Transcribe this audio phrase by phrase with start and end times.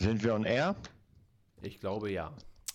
[0.00, 0.76] Sind wir on air?
[1.60, 2.32] Ich glaube ja.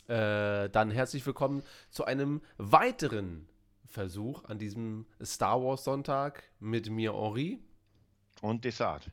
[0.07, 3.47] Äh, dann herzlich willkommen zu einem weiteren
[3.85, 7.59] Versuch an diesem Star Wars Sonntag mit mir, Henri.
[8.41, 9.09] Und Desart.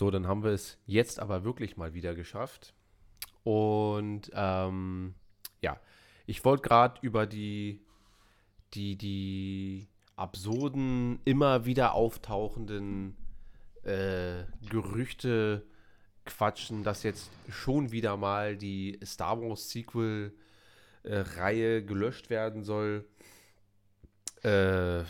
[0.00, 2.72] So, dann haben wir es jetzt aber wirklich mal wieder geschafft.
[3.44, 5.14] Und ähm,
[5.60, 5.78] ja,
[6.24, 7.84] ich wollte gerade über die,
[8.72, 13.14] die, die absurden, immer wieder auftauchenden
[13.82, 15.66] äh, Gerüchte
[16.24, 23.06] quatschen, dass jetzt schon wieder mal die Star Wars Sequel-Reihe äh, gelöscht werden soll.
[24.44, 25.04] Äh,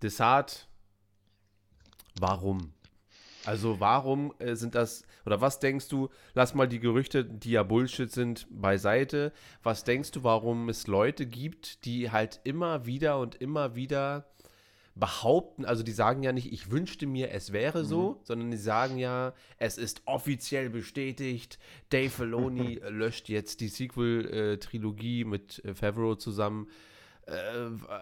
[0.00, 0.68] Desart,
[2.20, 2.75] warum?
[3.46, 7.62] Also warum äh, sind das, oder was denkst du, lass mal die Gerüchte, die ja
[7.62, 9.32] Bullshit sind, beiseite.
[9.62, 14.26] Was denkst du, warum es Leute gibt, die halt immer wieder und immer wieder
[14.96, 18.16] behaupten, also die sagen ja nicht, ich wünschte mir, es wäre so, mhm.
[18.24, 21.58] sondern die sagen ja, es ist offiziell bestätigt,
[21.90, 26.68] Dave Filoni löscht jetzt die Sequel-Trilogie mit äh, Favreau zusammen.
[27.26, 27.32] Äh,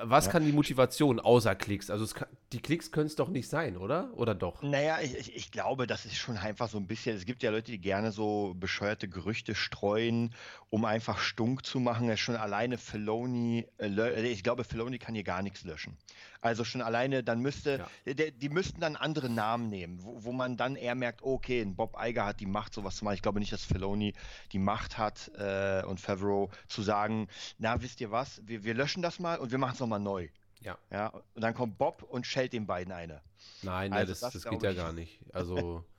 [0.03, 1.89] was kann die Motivation außer Klicks?
[1.89, 4.11] Also kann, die Klicks können es doch nicht sein, oder?
[4.17, 4.63] Oder doch?
[4.63, 7.17] Naja, ich, ich, glaube, das ist schon einfach so ein bisschen.
[7.17, 10.35] Es gibt ja Leute, die gerne so bescheuerte Gerüchte streuen,
[10.69, 12.11] um einfach stunk zu machen.
[12.11, 15.97] Es schon alleine Filoni, äh, ich glaube, Filoni kann hier gar nichts löschen.
[16.45, 18.13] Also schon alleine, dann müsste, ja.
[18.13, 21.75] die, die müssten dann andere Namen nehmen, wo, wo, man dann eher merkt, okay, ein
[21.75, 23.15] Bob Eiger hat die Macht, sowas zu machen.
[23.15, 24.13] Ich glaube nicht, dass Filoni
[24.53, 29.03] die Macht hat äh, und Favreau zu sagen, na, wisst ihr was, wir, wir löschen
[29.03, 30.29] das mal und wir machen es nochmal neu.
[30.61, 30.77] Ja.
[30.91, 31.07] ja.
[31.07, 33.23] Und dann kommt Bob und schellt den beiden eine.
[33.63, 35.21] Nein, also das, das, das geht ja gar nicht.
[35.33, 35.83] Also.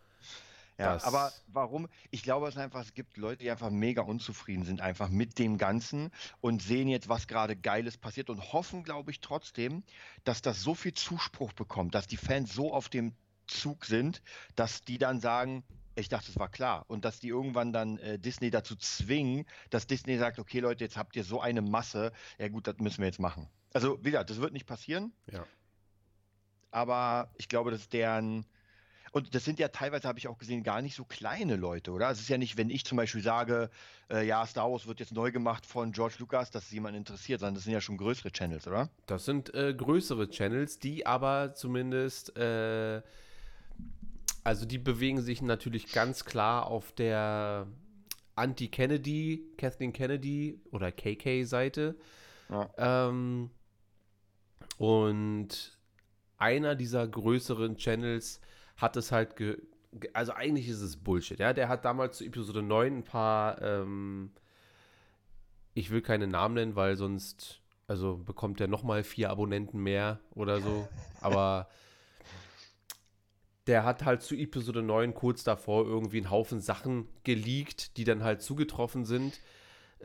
[0.77, 1.87] Ja, das aber warum?
[2.11, 5.57] Ich glaube es einfach, es gibt Leute, die einfach mega unzufrieden sind, einfach mit dem
[5.57, 9.83] Ganzen und sehen jetzt, was gerade Geiles passiert und hoffen, glaube ich, trotzdem,
[10.25, 13.13] dass das so viel Zuspruch bekommt, dass die Fans so auf dem
[13.47, 14.21] Zug sind,
[14.55, 15.63] dass die dann sagen,
[15.95, 16.83] ich dachte, es war klar.
[16.87, 20.97] Und dass die irgendwann dann äh, Disney dazu zwingen, dass Disney sagt, okay Leute, jetzt
[20.97, 23.47] habt ihr so eine Masse, ja gut, das müssen wir jetzt machen.
[23.73, 25.13] Also, wie gesagt, das wird nicht passieren.
[25.31, 25.45] Ja.
[26.71, 28.45] Aber ich glaube, dass deren
[29.15, 32.09] und das sind ja teilweise, habe ich auch gesehen, gar nicht so kleine Leute, oder?
[32.09, 33.69] Es ist ja nicht, wenn ich zum Beispiel sage,
[34.11, 37.55] äh, ja, Star Wars wird jetzt neu gemacht von George Lucas, dass jemand interessiert, sondern
[37.55, 38.89] das sind ja schon größere Channels, oder?
[39.05, 43.01] Das sind äh, größere Channels, die aber zumindest, äh,
[44.43, 47.67] also die bewegen sich natürlich ganz klar auf der
[48.35, 51.95] Anti-Kennedy, Kathleen Kennedy oder KK-Seite.
[52.49, 52.69] Ja.
[53.07, 53.49] Ähm,
[54.77, 55.79] und
[56.37, 58.41] einer dieser größeren Channels
[58.75, 59.57] hat es halt ge
[60.11, 61.53] also eigentlich ist es Bullshit, ja.
[61.53, 64.31] Der hat damals zu Episode 9 ein paar, ähm,
[65.73, 70.59] ich will keine Namen nennen, weil sonst, also bekommt er nochmal vier Abonnenten mehr oder
[70.59, 70.87] so.
[71.21, 71.69] Aber
[73.67, 78.23] der hat halt zu Episode 9 kurz davor irgendwie einen Haufen Sachen geleakt, die dann
[78.23, 79.39] halt zugetroffen sind.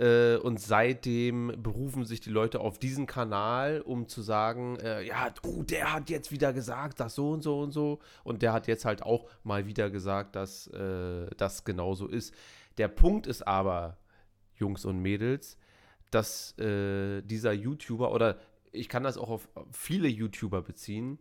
[0.00, 5.30] Äh, und seitdem berufen sich die Leute auf diesen Kanal, um zu sagen, äh, ja,
[5.42, 7.98] oh, der hat jetzt wieder gesagt, dass so und so und so.
[8.24, 12.34] Und der hat jetzt halt auch mal wieder gesagt, dass äh, das genauso ist.
[12.78, 13.98] Der Punkt ist aber,
[14.54, 15.58] Jungs und Mädels,
[16.10, 18.38] dass äh, dieser YouTuber, oder
[18.72, 21.18] ich kann das auch auf viele YouTuber beziehen,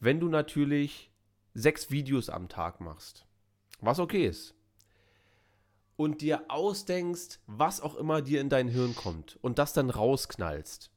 [0.00, 1.12] wenn du natürlich
[1.54, 3.24] sechs Videos am Tag machst,
[3.80, 4.56] was okay ist,
[6.00, 10.90] und dir ausdenkst, was auch immer dir in dein Hirn kommt und das dann rausknallst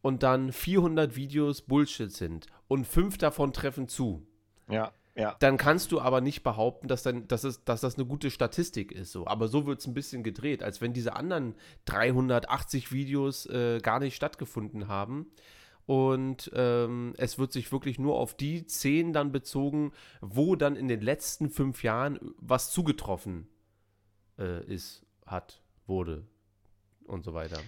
[0.00, 4.26] und dann 400 Videos Bullshit sind und fünf davon treffen zu.
[4.70, 4.92] Ja.
[5.16, 5.36] Ja.
[5.40, 8.90] Dann kannst du aber nicht behaupten, dass, dann, dass, es, dass das eine gute Statistik
[8.90, 9.12] ist.
[9.12, 9.26] So.
[9.26, 11.54] Aber so wird es ein bisschen gedreht, als wenn diese anderen
[11.84, 15.26] 380 Videos äh, gar nicht stattgefunden haben.
[15.84, 19.92] Und ähm, es wird sich wirklich nur auf die 10 dann bezogen,
[20.22, 23.48] wo dann in den letzten fünf Jahren was zugetroffen
[24.38, 26.26] äh, ist, hat, wurde
[27.04, 27.58] und so weiter.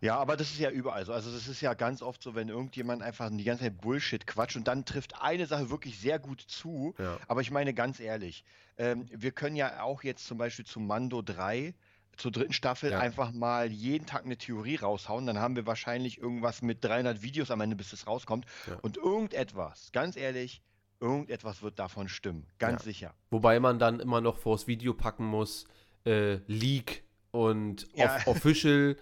[0.00, 1.12] Ja, aber das ist ja überall so.
[1.12, 4.56] Also das ist ja ganz oft so, wenn irgendjemand einfach die ganze Zeit Bullshit quatscht
[4.56, 6.94] und dann trifft eine Sache wirklich sehr gut zu.
[6.98, 7.18] Ja.
[7.28, 8.44] Aber ich meine ganz ehrlich,
[8.78, 11.74] ähm, wir können ja auch jetzt zum Beispiel zu Mando 3
[12.16, 12.98] zur dritten Staffel ja.
[12.98, 15.26] einfach mal jeden Tag eine Theorie raushauen.
[15.26, 18.46] Dann haben wir wahrscheinlich irgendwas mit 300 Videos am Ende, bis es rauskommt.
[18.66, 18.78] Ja.
[18.82, 20.62] Und irgendetwas, ganz ehrlich,
[21.00, 22.84] Irgendetwas wird davon stimmen, ganz ja.
[22.84, 23.14] sicher.
[23.30, 25.66] Wobei man dann immer noch vors Video packen muss,
[26.04, 28.16] äh, Leak und ja.
[28.16, 28.96] off Official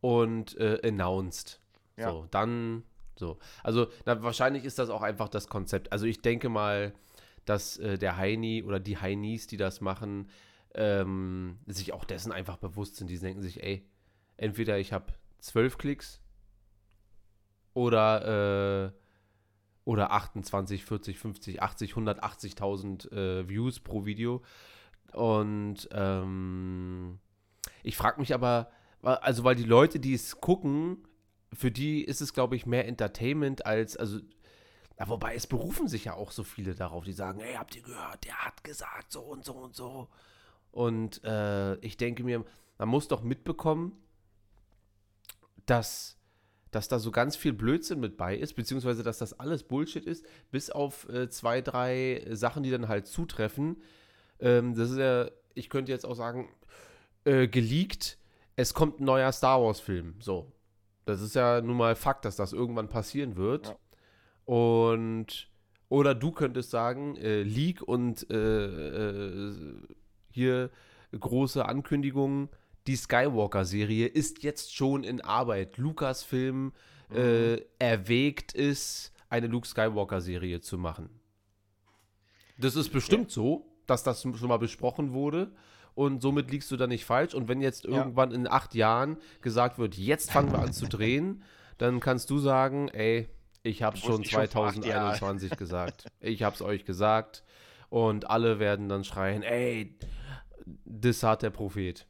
[0.00, 1.60] und äh, Announced.
[1.96, 2.10] Ja.
[2.10, 2.84] So, dann
[3.20, 3.38] So.
[3.62, 5.92] Also na, wahrscheinlich ist das auch einfach das Konzept.
[5.92, 6.94] Also ich denke mal,
[7.44, 10.30] dass äh, der Heini oder die Heinis, die das machen,
[10.74, 13.08] ähm, sich auch dessen einfach bewusst sind.
[13.08, 13.84] Die denken sich, ey,
[14.36, 16.20] entweder ich habe zwölf Klicks
[17.74, 18.99] oder, äh,
[19.90, 24.40] oder 28, 40, 50, 80, 180.000 äh, Views pro Video.
[25.12, 27.18] Und ähm,
[27.82, 28.70] ich frage mich aber,
[29.02, 31.08] also weil die Leute, die es gucken,
[31.52, 34.20] für die ist es, glaube ich, mehr Entertainment als, also,
[34.96, 37.82] ja, wobei es berufen sich ja auch so viele darauf, die sagen, hey, habt ihr
[37.82, 40.08] gehört, der hat gesagt so und so und so.
[40.70, 42.44] Und äh, ich denke mir,
[42.78, 44.00] man muss doch mitbekommen,
[45.66, 46.16] dass,
[46.70, 50.24] dass da so ganz viel Blödsinn mit bei ist, beziehungsweise dass das alles Bullshit ist,
[50.50, 53.82] bis auf äh, zwei, drei Sachen, die dann halt zutreffen.
[54.38, 56.48] Ähm, das ist ja, ich könnte jetzt auch sagen,
[57.24, 58.18] äh, geleakt,
[58.56, 60.14] es kommt ein neuer Star Wars-Film.
[60.20, 60.52] So.
[61.06, 63.68] Das ist ja nun mal Fakt, dass das irgendwann passieren wird.
[63.68, 63.76] Ja.
[64.44, 65.48] Und
[65.88, 69.54] oder du könntest sagen, äh, Leak und äh, äh
[70.32, 70.70] hier
[71.18, 72.48] große Ankündigungen.
[72.90, 75.78] Die Skywalker-Serie ist jetzt schon in Arbeit.
[75.78, 76.72] Lukas-Film
[77.10, 77.16] mhm.
[77.16, 81.08] äh, erwägt es, eine Luke Skywalker-Serie zu machen.
[82.58, 83.34] Das ist bestimmt ja.
[83.34, 85.52] so, dass das schon mal besprochen wurde
[85.94, 87.32] und somit liegst du da nicht falsch.
[87.32, 88.36] Und wenn jetzt irgendwann ja.
[88.38, 91.44] in acht Jahren gesagt wird, jetzt fangen wir an zu drehen,
[91.78, 93.28] dann kannst du sagen, ey,
[93.62, 96.06] ich hab's schon 2021 gesagt.
[96.18, 97.44] Ich hab's euch gesagt.
[97.88, 99.96] Und alle werden dann schreien, ey,
[100.84, 102.08] das hat der Prophet.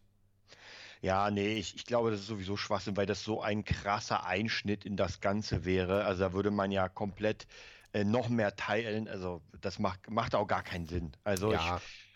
[1.03, 4.85] Ja, nee, ich, ich glaube, das ist sowieso Schwachsinn, weil das so ein krasser Einschnitt
[4.85, 6.05] in das Ganze wäre.
[6.05, 7.47] Also da würde man ja komplett
[7.93, 9.09] äh, noch mehr teilen.
[9.09, 11.13] Also das macht, macht auch gar keinen Sinn.
[11.25, 11.77] Also ja.
[11.77, 12.10] ich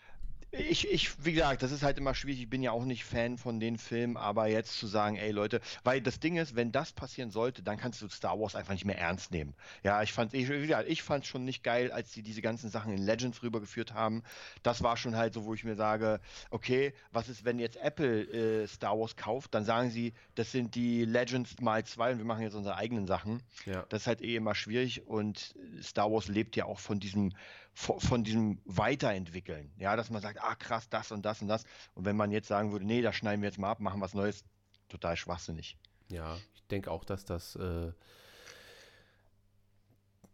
[0.57, 2.41] ich, ich, wie gesagt, das ist halt immer schwierig.
[2.41, 5.61] Ich bin ja auch nicht Fan von den Filmen, aber jetzt zu sagen, ey Leute,
[5.83, 8.85] weil das Ding ist, wenn das passieren sollte, dann kannst du Star Wars einfach nicht
[8.85, 9.53] mehr ernst nehmen.
[9.83, 12.69] Ja, ich fand, ich, wie gesagt, ich fand schon nicht geil, als sie diese ganzen
[12.69, 14.23] Sachen in Legends rübergeführt haben.
[14.63, 16.19] Das war schon halt so, wo ich mir sage,
[16.49, 20.75] okay, was ist, wenn jetzt Apple äh, Star Wars kauft, dann sagen sie, das sind
[20.75, 23.41] die Legends mal zwei und wir machen jetzt unsere eigenen Sachen.
[23.65, 23.85] Ja.
[23.89, 27.33] Das ist halt eh immer schwierig und Star Wars lebt ja auch von diesem
[27.75, 29.71] von, diesem Weiterentwickeln.
[29.77, 31.65] Ja, dass man sagt, ah krass, das und das und das.
[31.93, 34.13] Und wenn man jetzt sagen würde, nee, das schneiden wir jetzt mal ab, machen was
[34.13, 34.45] Neues,
[34.87, 35.77] total schwachsinnig.
[36.09, 37.91] Ja, ich denke auch, dass das äh,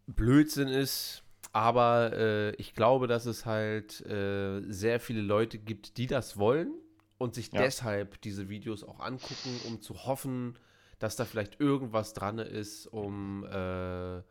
[0.06, 1.24] Blödsinn ist.
[1.54, 6.74] Aber äh, ich glaube, dass es halt äh, sehr viele Leute gibt, die das wollen
[7.18, 7.62] und sich ja.
[7.62, 10.58] deshalb diese Videos auch angucken, um zu hoffen,
[11.00, 14.22] dass da vielleicht irgendwas dran ist, um äh,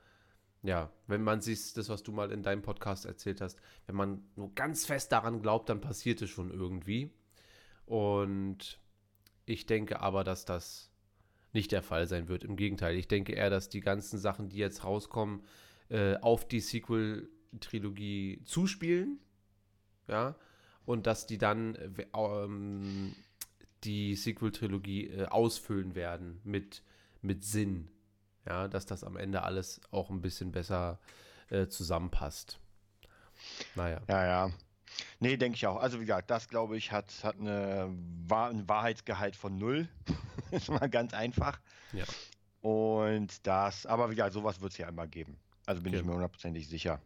[0.63, 4.23] ja, wenn man sich das, was du mal in deinem Podcast erzählt hast, wenn man
[4.37, 7.11] nur ganz fest daran glaubt, dann passiert es schon irgendwie.
[7.87, 8.79] Und
[9.47, 10.91] ich denke aber, dass das
[11.53, 12.45] nicht der Fall sein wird.
[12.45, 15.43] Im Gegenteil, ich denke eher, dass die ganzen Sachen, die jetzt rauskommen,
[15.89, 19.19] äh, auf die Sequel-Trilogie zuspielen.
[20.09, 20.37] Ja.
[20.85, 23.15] Und dass die dann äh, ähm,
[23.83, 26.83] die Sequel-Trilogie äh, ausfüllen werden mit,
[27.23, 27.89] mit Sinn
[28.47, 30.99] ja, dass das am Ende alles auch ein bisschen besser
[31.51, 32.59] äh, zusammenpasst.
[33.75, 34.01] Naja.
[34.09, 34.51] Ja, ja.
[35.19, 35.77] Nee, denke ich auch.
[35.77, 37.95] Also wie gesagt, das glaube ich hat, hat eine,
[38.27, 39.89] Wahr ein Wahrheitsgehalt von null.
[40.51, 41.61] ist mal ganz einfach.
[41.93, 42.05] Ja.
[42.61, 45.39] Und das, aber wie gesagt, sowas wird es ja immer geben.
[45.67, 46.01] Also bin okay.
[46.01, 47.01] ich mir hundertprozentig sicher.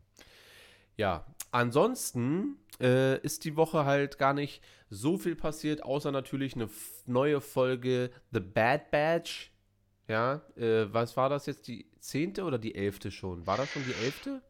[0.97, 6.69] Ja, ansonsten äh, ist die Woche halt gar nicht so viel passiert, außer natürlich eine
[7.07, 9.49] neue Folge The Bad Badge
[10.09, 11.67] ja, äh, was war das jetzt?
[11.69, 13.47] Die zehnte oder die elfte schon?
[13.47, 14.43] War das schon die elfte?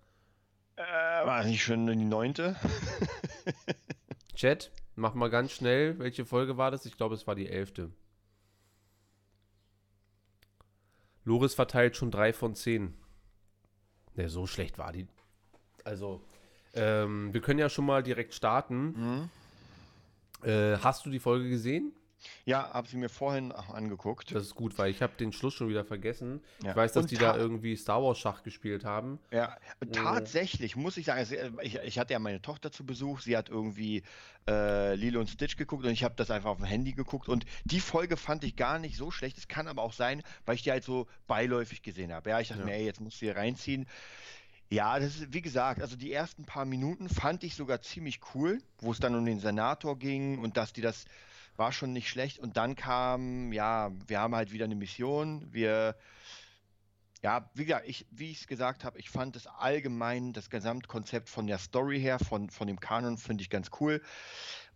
[0.76, 2.56] Äh, war nicht schon die neunte?
[4.34, 5.98] Chat, mach mal ganz schnell.
[5.98, 6.86] Welche Folge war das?
[6.86, 7.90] Ich glaube, es war die elfte.
[11.24, 12.94] Loris verteilt schon drei von zehn.
[14.14, 15.06] Ne, so schlecht war die.
[15.84, 16.20] Also,
[16.74, 19.30] ähm, wir können ja schon mal direkt starten.
[20.42, 20.48] Mhm.
[20.48, 21.92] Äh, hast du die Folge gesehen?
[22.44, 24.34] Ja, habe sie mir vorhin angeguckt.
[24.34, 26.42] Das ist gut, weil ich habe den Schluss schon wieder vergessen.
[26.62, 26.70] Ja.
[26.70, 29.18] Ich weiß, dass Und die da irgendwie Star Wars Schach gespielt haben.
[29.30, 29.56] Ja,
[29.92, 33.48] tatsächlich muss ich sagen, also, ich, ich, hatte ja meine Tochter zu Besuch, sie hat
[33.48, 34.02] irgendwie
[34.46, 37.46] äh, Lilo und Stitch geguckt und ich habe das einfach auf dem Handy geguckt und
[37.64, 39.38] die Folge fand ich gar nicht so schlecht.
[39.38, 42.30] Es kann aber auch sein, weil ich die halt so beiläufig gesehen habe.
[42.30, 42.66] Ja, ich dachte ja.
[42.66, 43.86] mir, ey, jetzt musst du hier reinziehen.
[44.70, 48.60] Ja, das ist, wie gesagt, also die ersten paar Minuten fand ich sogar ziemlich cool,
[48.78, 51.04] wo es dann um den Senator ging und dass die das
[51.56, 52.38] war schon nicht schlecht.
[52.38, 55.52] Und dann kam, ja, wir haben halt wieder eine Mission.
[55.52, 55.96] Wir
[57.22, 61.30] Ja, wie gesagt, ich, wie ich es gesagt habe, ich fand es allgemein, das Gesamtkonzept
[61.30, 64.02] von der Story her, von, von dem Kanon, finde ich ganz cool.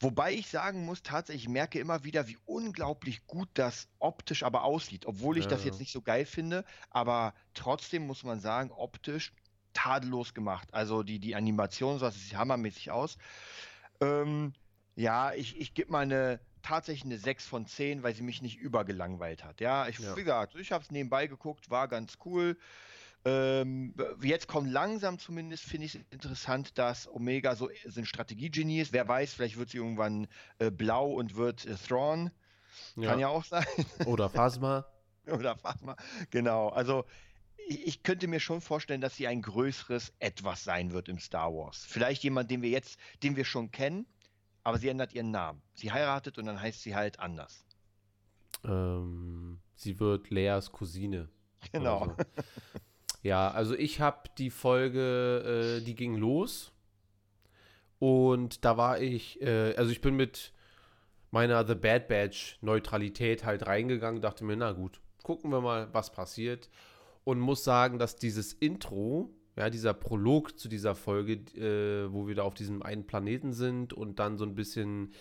[0.01, 4.63] Wobei ich sagen muss, tatsächlich, ich merke immer wieder, wie unglaublich gut das optisch aber
[4.65, 5.05] aussieht.
[5.05, 5.51] Obwohl ich ja.
[5.51, 9.33] das jetzt nicht so geil finde, aber trotzdem muss man sagen, optisch
[9.75, 10.73] tadellos gemacht.
[10.73, 13.19] Also die, die Animation, so das sieht hammermäßig aus.
[14.01, 14.55] Ähm,
[14.97, 18.59] ja, ich, ich gebe mal eine tatsächlich eine 6 von 10, weil sie mich nicht
[18.59, 19.61] übergelangweilt hat.
[19.61, 20.17] Ja, ich, ja.
[20.17, 22.57] wie gesagt, ich habe es nebenbei geguckt, war ganz cool.
[23.25, 28.81] Ähm, jetzt kommt langsam zumindest, finde ich es interessant, dass Omega so, so ein Strategiegenie
[28.81, 28.93] ist.
[28.93, 32.31] Wer weiß, vielleicht wird sie irgendwann äh, blau und wird äh, Thrawn.
[32.97, 33.11] Ja.
[33.11, 33.67] Kann ja auch sein.
[34.07, 34.87] Oder Phasma.
[35.27, 35.97] Oder Phasma,
[36.31, 36.69] genau.
[36.69, 37.05] Also
[37.69, 41.53] ich, ich, könnte mir schon vorstellen, dass sie ein größeres Etwas sein wird im Star
[41.53, 41.85] Wars.
[41.87, 44.07] Vielleicht jemand, den wir jetzt, den wir schon kennen,
[44.69, 45.63] aber sie ändert ihren Namen.
[45.73, 47.65] Sie heiratet und dann heißt sie halt anders.
[48.65, 51.31] Ähm, sie wird Leas Cousine.
[51.73, 52.05] Genau.
[52.05, 52.17] So.
[53.23, 56.71] Ja, also ich habe die Folge, äh, die ging los
[57.99, 60.53] und da war ich, äh, also ich bin mit
[61.31, 66.13] meiner The Bad Badge Neutralität halt reingegangen, dachte mir, na gut, gucken wir mal, was
[66.13, 66.69] passiert
[67.25, 72.37] und muss sagen, dass dieses Intro ja, dieser Prolog zu dieser Folge, äh, wo wir
[72.37, 75.12] da auf diesem einen Planeten sind und dann so ein bisschen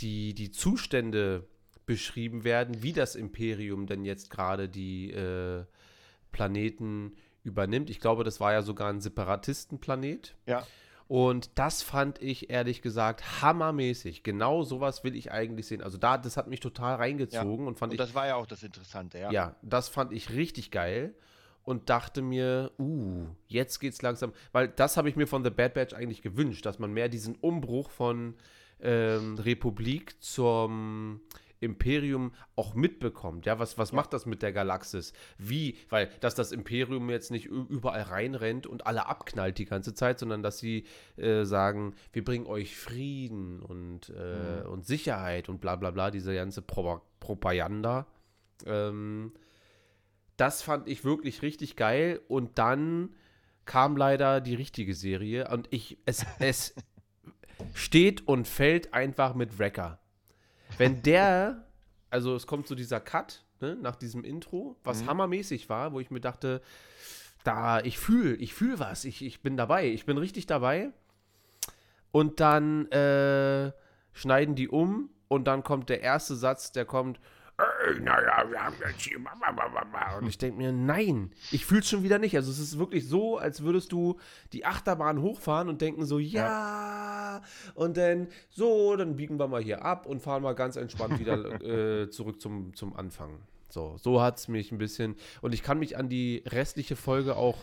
[0.00, 1.46] die, die Zustände
[1.84, 5.64] beschrieben werden, wie das Imperium denn jetzt gerade die äh,
[6.32, 7.90] Planeten übernimmt.
[7.90, 10.34] Ich glaube, das war ja sogar ein Separatistenplanet.
[10.46, 10.66] Ja.
[11.06, 14.24] Und das fand ich ehrlich gesagt hammermäßig.
[14.24, 15.82] Genau sowas will ich eigentlich sehen.
[15.82, 17.68] Also da, das hat mich total reingezogen ja.
[17.68, 17.98] und fand und ich.
[17.98, 19.30] Das war ja auch das Interessante, ja.
[19.30, 21.14] Ja, das fand ich richtig geil
[21.66, 25.74] und dachte mir, uh, jetzt geht's langsam, weil das habe ich mir von The Bad
[25.74, 28.34] Batch eigentlich gewünscht, dass man mehr diesen Umbruch von
[28.80, 31.20] ähm, Republik zum
[31.58, 33.46] Imperium auch mitbekommt.
[33.46, 35.12] Ja, was, was macht das mit der Galaxis?
[35.38, 35.76] Wie?
[35.88, 40.44] Weil, dass das Imperium jetzt nicht überall reinrennt und alle abknallt die ganze Zeit, sondern
[40.44, 44.70] dass sie äh, sagen, wir bringen euch Frieden und, äh, mhm.
[44.70, 48.06] und Sicherheit und bla bla bla, diese ganze Pro Propaganda.
[48.66, 49.32] Ähm,
[50.36, 52.20] das fand ich wirklich richtig geil.
[52.28, 53.14] Und dann
[53.64, 56.74] kam leider die richtige Serie und ich, es, es
[57.74, 59.98] steht und fällt einfach mit Wrecker.
[60.78, 61.66] Wenn der,
[62.10, 65.08] also es kommt so dieser Cut, ne, nach diesem Intro, was mhm.
[65.08, 66.62] hammermäßig war, wo ich mir dachte,
[67.44, 70.90] da, ich fühle, ich fühle was, ich, ich bin dabei, ich bin richtig dabei.
[72.10, 73.72] Und dann äh,
[74.12, 77.20] schneiden die um und dann kommt der erste Satz, der kommt,
[77.58, 79.18] ey, naja, wir haben jetzt hier.
[80.18, 82.36] Und ich denke mir, nein, ich fühle es schon wieder nicht.
[82.36, 84.18] Also es ist wirklich so, als würdest du
[84.52, 87.42] die Achterbahn hochfahren und denken so, ja, ja.
[87.74, 91.60] und dann so, dann biegen wir mal hier ab und fahren mal ganz entspannt wieder
[92.02, 93.38] äh, zurück zum, zum Anfang.
[93.68, 95.16] So, so hat es mich ein bisschen.
[95.40, 97.56] Und ich kann mich an die restliche Folge auch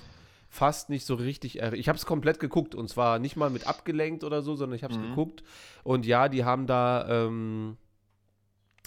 [0.50, 1.80] fast nicht so richtig erinnern.
[1.80, 4.84] Ich habe es komplett geguckt und zwar nicht mal mit abgelenkt oder so, sondern ich
[4.84, 5.10] habe es mhm.
[5.10, 5.44] geguckt.
[5.84, 7.78] Und ja, die haben da ähm,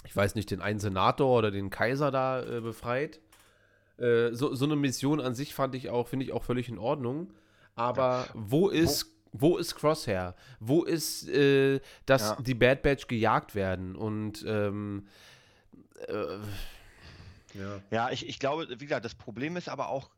[0.07, 3.19] ich weiß nicht, den einen Senator oder den Kaiser da äh, befreit.
[3.97, 6.77] Äh, so, so eine Mission an sich fand ich auch, finde ich auch völlig in
[6.77, 7.33] Ordnung.
[7.75, 8.31] Aber ja.
[8.33, 10.33] wo ist wo, wo ist Crosshair?
[10.61, 12.37] Wo ist, äh, dass ja.
[12.39, 13.97] die Bad Batch gejagt werden?
[13.97, 15.07] Und ähm,
[16.07, 16.13] äh,
[17.53, 17.81] ja.
[17.91, 20.09] ja, ich, ich glaube, wie gesagt, das Problem ist aber auch,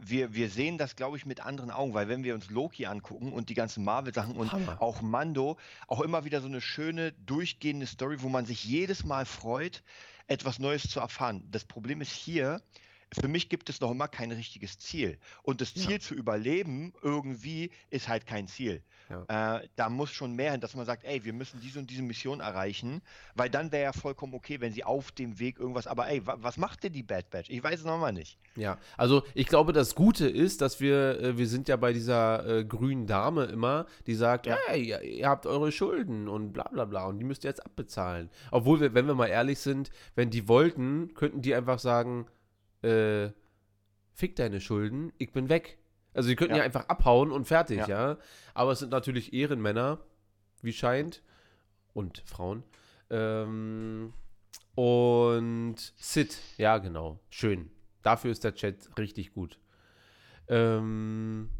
[0.00, 3.32] wir, wir sehen das, glaube ich, mit anderen Augen, weil wenn wir uns Loki angucken
[3.32, 4.80] und die ganzen Marvel-Sachen und Hammer.
[4.80, 5.56] auch Mando,
[5.88, 9.82] auch immer wieder so eine schöne, durchgehende Story, wo man sich jedes Mal freut,
[10.26, 11.42] etwas Neues zu erfahren.
[11.50, 12.62] Das Problem ist hier,
[13.12, 15.18] für mich gibt es noch immer kein richtiges Ziel.
[15.42, 16.00] Und das Ziel ja.
[16.00, 18.82] zu überleben irgendwie ist halt kein Ziel.
[19.08, 19.56] Ja.
[19.58, 22.02] Äh, da muss schon mehr hin, dass man sagt, ey, wir müssen diese und diese
[22.02, 23.02] Mission erreichen,
[23.34, 26.56] weil dann wäre ja vollkommen okay, wenn sie auf dem Weg irgendwas, aber ey, was
[26.56, 27.50] macht denn die Bad Batch?
[27.50, 28.38] Ich weiß es nochmal nicht.
[28.54, 32.46] Ja, also ich glaube, das Gute ist, dass wir, äh, wir sind ja bei dieser
[32.46, 34.56] äh, grünen Dame immer, die sagt, ja.
[34.66, 37.64] hey, ihr, ihr, habt eure Schulden und bla bla bla und die müsst ihr jetzt
[37.64, 38.30] abbezahlen.
[38.52, 42.26] Obwohl, wir, wenn wir mal ehrlich sind, wenn die wollten, könnten die einfach sagen,
[42.82, 43.30] äh,
[44.14, 45.78] fick deine Schulden, ich bin weg.
[46.12, 46.58] Also sie könnten ja.
[46.58, 47.88] ja, einfach abhauen und fertig, ja.
[47.88, 48.18] ja.
[48.54, 50.00] Aber es sind natürlich Ehrenmänner,
[50.62, 51.22] wie scheint.
[51.92, 52.62] Und Frauen.
[53.10, 54.12] Ähm,
[54.74, 57.18] und Sid, ja, genau.
[57.30, 57.70] Schön.
[58.02, 59.58] Dafür ist der Chat richtig gut.
[60.48, 61.50] Ähm,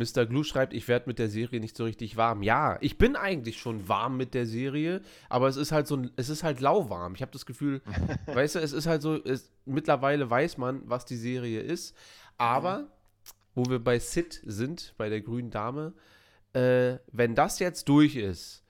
[0.00, 0.26] Mr.
[0.26, 2.42] Glue schreibt, ich werde mit der Serie nicht so richtig warm.
[2.42, 6.28] Ja, ich bin eigentlich schon warm mit der Serie, aber es ist halt so, es
[6.28, 7.14] ist halt lauwarm.
[7.14, 7.82] Ich habe das Gefühl,
[8.26, 11.96] weißt du, es ist halt so, es, mittlerweile weiß man, was die Serie ist,
[12.38, 12.88] aber
[13.54, 15.92] wo wir bei Sid sind, bei der grünen Dame,
[16.52, 18.64] äh, wenn das jetzt durch ist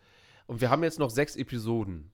[0.46, 2.10] und wir haben jetzt noch sechs Episoden,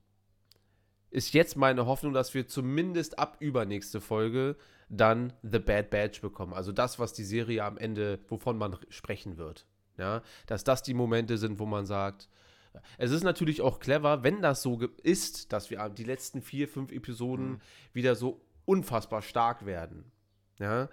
[1.09, 4.55] ist jetzt meine Hoffnung, dass wir zumindest ab übernächste Folge
[4.89, 6.53] dann The Bad Badge bekommen.
[6.53, 9.65] Also das, was die Serie am Ende, wovon man sprechen wird.
[9.97, 12.29] Ja, dass das die Momente sind, wo man sagt,
[12.97, 16.91] es ist natürlich auch clever, wenn das so ist, dass wir die letzten vier, fünf
[16.91, 17.61] Episoden mhm.
[17.93, 20.11] wieder so unfassbar stark werden.
[20.59, 20.89] Ja,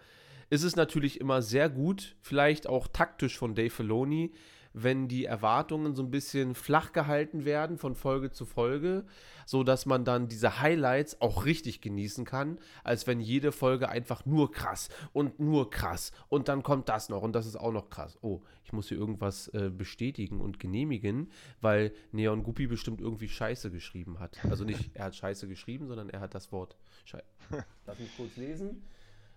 [0.50, 4.32] ist es natürlich immer sehr gut, vielleicht auch taktisch von Dave Filoni,
[4.74, 9.04] wenn die Erwartungen so ein bisschen flach gehalten werden von Folge zu Folge,
[9.46, 14.26] so dass man dann diese Highlights auch richtig genießen kann, als wenn jede Folge einfach
[14.26, 17.88] nur krass und nur krass und dann kommt das noch und das ist auch noch
[17.88, 18.18] krass.
[18.20, 23.70] Oh, ich muss hier irgendwas äh, bestätigen und genehmigen, weil Neon Guppy bestimmt irgendwie Scheiße
[23.70, 24.44] geschrieben hat.
[24.44, 27.24] Also nicht, er hat Scheiße geschrieben, sondern er hat das Wort Scheiße.
[27.86, 28.82] Lass mich kurz lesen.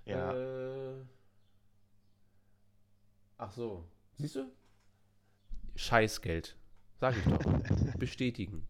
[0.06, 0.34] Ja.
[0.34, 0.96] Äh,
[3.38, 3.84] ach so.
[4.17, 4.51] Siehst du?
[5.77, 6.57] Scheißgeld.
[7.00, 7.39] Sag ich doch.
[7.98, 8.67] Bestätigen.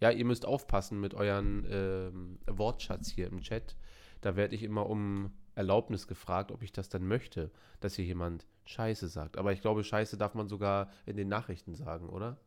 [0.00, 3.76] Ja, ihr müsst aufpassen mit euren ähm, Wortschatz hier im Chat.
[4.20, 8.46] Da werde ich immer um Erlaubnis gefragt, ob ich das dann möchte, dass hier jemand
[8.64, 9.38] Scheiße sagt.
[9.38, 12.38] Aber ich glaube, Scheiße darf man sogar in den Nachrichten sagen, oder?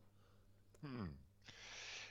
[0.82, 1.10] Hm.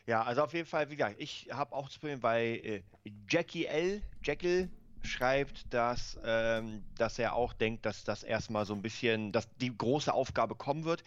[0.05, 2.83] Ja, also auf jeden Fall, wie gesagt, ich habe auch das Problem bei äh,
[3.29, 4.01] Jackie L.
[4.23, 4.69] Jekyll
[5.03, 9.75] schreibt, dass, ähm, dass er auch denkt, dass das erstmal so ein bisschen, dass die
[9.75, 11.03] große Aufgabe kommen wird.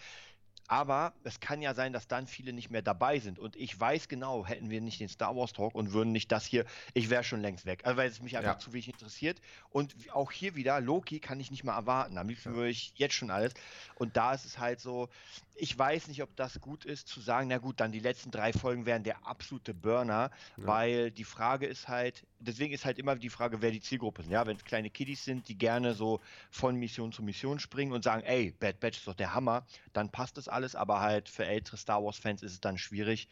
[0.72, 3.38] Aber es kann ja sein, dass dann viele nicht mehr dabei sind.
[3.38, 6.46] Und ich weiß genau, hätten wir nicht den Star Wars Talk und würden nicht das
[6.46, 6.64] hier,
[6.94, 7.82] ich wäre schon längst weg.
[7.84, 8.58] Also weil es mich einfach ja.
[8.58, 9.38] zu wenig interessiert.
[9.68, 12.16] Und auch hier wieder, Loki kann ich nicht mehr erwarten.
[12.16, 12.56] Am liebsten ja.
[12.56, 13.52] würde ich jetzt schon alles.
[13.96, 15.10] Und da ist es halt so,
[15.54, 18.52] ich weiß nicht, ob das gut ist, zu sagen, na gut, dann die letzten drei
[18.52, 20.66] Folgen wären der absolute Burner, ja.
[20.66, 24.32] weil die Frage ist halt, deswegen ist halt immer die Frage, wer die Zielgruppe sind.
[24.32, 28.02] Ja, wenn es kleine Kiddies sind, die gerne so von Mission zu Mission springen und
[28.04, 31.44] sagen, ey, Bad Batch ist doch der Hammer, dann passt das alles, aber halt für
[31.44, 33.28] ältere Star Wars-Fans ist es dann schwierig.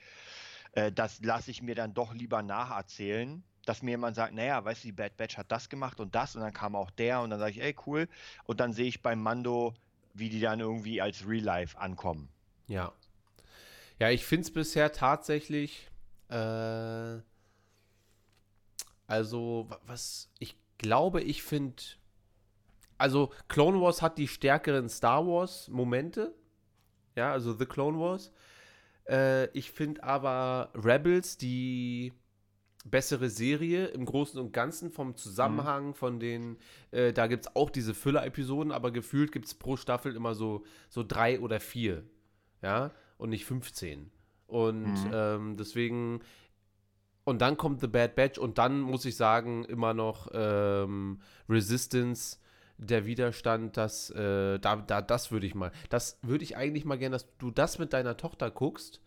[0.72, 4.82] Äh, das lasse ich mir dann doch lieber nacherzählen dass mir jemand sagt, naja, weißt
[4.82, 7.30] du, die Bad Batch hat das gemacht und das und dann kam auch der und
[7.30, 8.08] dann sage ich, ey, cool.
[8.44, 9.75] Und dann sehe ich beim Mando
[10.14, 12.28] wie die dann irgendwie als Real Life ankommen.
[12.66, 12.92] Ja.
[13.99, 15.90] Ja, ich finde es bisher tatsächlich,
[16.28, 17.18] äh,
[19.06, 21.82] also, was, ich glaube, ich finde,
[22.96, 26.34] also Clone Wars hat die stärkeren Star Wars Momente.
[27.16, 28.32] Ja, also The Clone Wars.
[29.08, 32.12] Äh, ich finde aber Rebels, die
[32.84, 35.94] bessere Serie im Großen und Ganzen vom Zusammenhang mhm.
[35.94, 36.56] von den,
[36.92, 40.64] äh, da gibt es auch diese Füller-Episoden, aber gefühlt gibt es pro Staffel immer so,
[40.88, 42.04] so drei oder vier,
[42.62, 44.10] ja, und nicht 15.
[44.46, 45.10] Und mhm.
[45.12, 46.20] ähm, deswegen,
[47.25, 52.38] und dann kommt The Bad Batch und dann muss ich sagen, immer noch ähm, Resistance,
[52.86, 56.99] der Widerstand, das, äh, da, da, das würde ich mal, das würde ich eigentlich mal
[56.99, 59.00] gerne, dass du das mit deiner Tochter guckst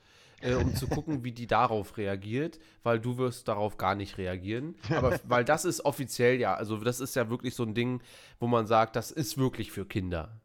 [0.44, 4.76] äh, um zu gucken, wie die darauf reagiert, weil du wirst darauf gar nicht reagieren.
[4.90, 8.02] Aber weil das ist offiziell ja, also das ist ja wirklich so ein Ding,
[8.40, 10.42] wo man sagt, das ist wirklich für Kinder.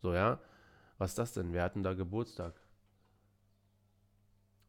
[0.00, 0.40] So, ja.
[0.98, 1.52] Was ist das denn?
[1.52, 2.54] Wir hatten da Geburtstag.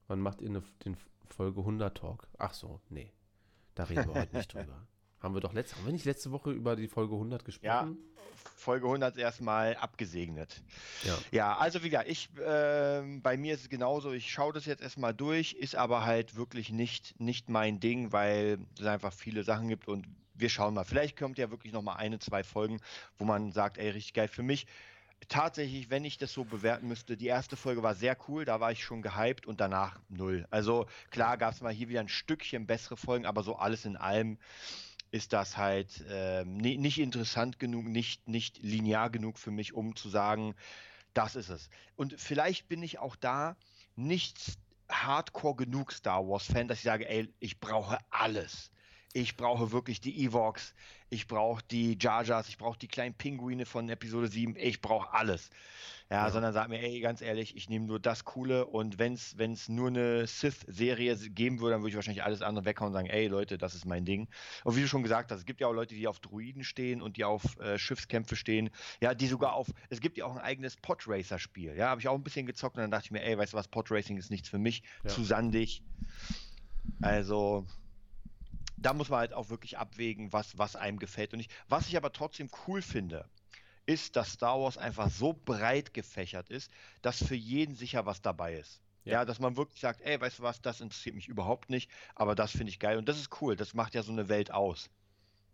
[0.08, 0.98] Wann macht ihr eine, den
[1.30, 2.28] Folge 100 Talk?
[2.38, 3.12] Ach so, nee.
[3.76, 4.88] Da reden wir heute nicht drüber.
[5.24, 7.66] Haben wir doch letzte, haben wir nicht letzte Woche über die Folge 100 gesprochen?
[7.66, 7.88] Ja,
[8.58, 10.62] Folge 100 erstmal abgesegnet.
[11.04, 11.18] Ja.
[11.32, 14.82] ja, also wie gesagt, ich, äh, bei mir ist es genauso, ich schaue das jetzt
[14.82, 19.70] erstmal durch, ist aber halt wirklich nicht, nicht mein Ding, weil es einfach viele Sachen
[19.70, 20.84] gibt und wir schauen mal.
[20.84, 22.82] Vielleicht kommt ja wirklich noch mal eine, zwei Folgen,
[23.18, 24.68] wo man sagt, ey, richtig geil für mich.
[25.30, 28.74] Tatsächlich, wenn ich das so bewerten müsste, die erste Folge war sehr cool, da war
[28.74, 30.46] ich schon gehypt und danach null.
[30.50, 33.96] Also klar gab es mal hier wieder ein Stückchen bessere Folgen, aber so alles in
[33.96, 34.38] allem
[35.14, 40.10] ist das halt äh, nicht interessant genug, nicht, nicht linear genug für mich, um zu
[40.10, 40.56] sagen,
[41.14, 41.70] das ist es.
[41.96, 43.56] Und vielleicht bin ich auch da
[43.96, 44.58] nicht
[44.90, 48.72] hardcore genug Star Wars-Fan, dass ich sage, ey, ich brauche alles.
[49.14, 50.74] Ich brauche wirklich die Evox,
[51.12, 55.14] ich brauche die Jar Jars, ich brauche die kleinen Pinguine von Episode 7, ich brauche
[55.14, 55.52] alles.
[56.10, 58.66] Ja, ja, sondern sag mir, ey, ganz ehrlich, ich nehme nur das Coole.
[58.66, 62.88] Und wenn es nur eine Sith-Serie geben würde, dann würde ich wahrscheinlich alles andere weghauen
[62.88, 64.28] und sagen, ey Leute, das ist mein Ding.
[64.64, 67.02] Und wie du schon gesagt hast, es gibt ja auch Leute, die auf Druiden stehen
[67.02, 68.70] und die auf äh, Schiffskämpfe stehen,
[69.02, 72.16] ja, die sogar auf, es gibt ja auch ein eigenes Podracer-Spiel, ja, habe ich auch
[72.16, 74.50] ein bisschen gezockt und dann dachte ich mir, ey, weißt du was, Podracing ist nichts
[74.50, 75.10] für mich, ja.
[75.10, 75.82] zu sandig.
[77.02, 77.66] Also,
[78.78, 81.52] da muss man halt auch wirklich abwägen, was, was einem gefällt und nicht.
[81.68, 83.30] Was ich aber trotzdem cool finde,
[83.86, 88.56] ist, dass Star Wars einfach so breit gefächert ist, dass für jeden sicher was dabei
[88.56, 88.82] ist.
[89.06, 89.14] Ja.
[89.14, 89.26] ja.
[89.26, 92.52] dass man wirklich sagt, ey, weißt du was, das interessiert mich überhaupt nicht, aber das
[92.52, 94.90] finde ich geil und das ist cool, das macht ja so eine Welt aus.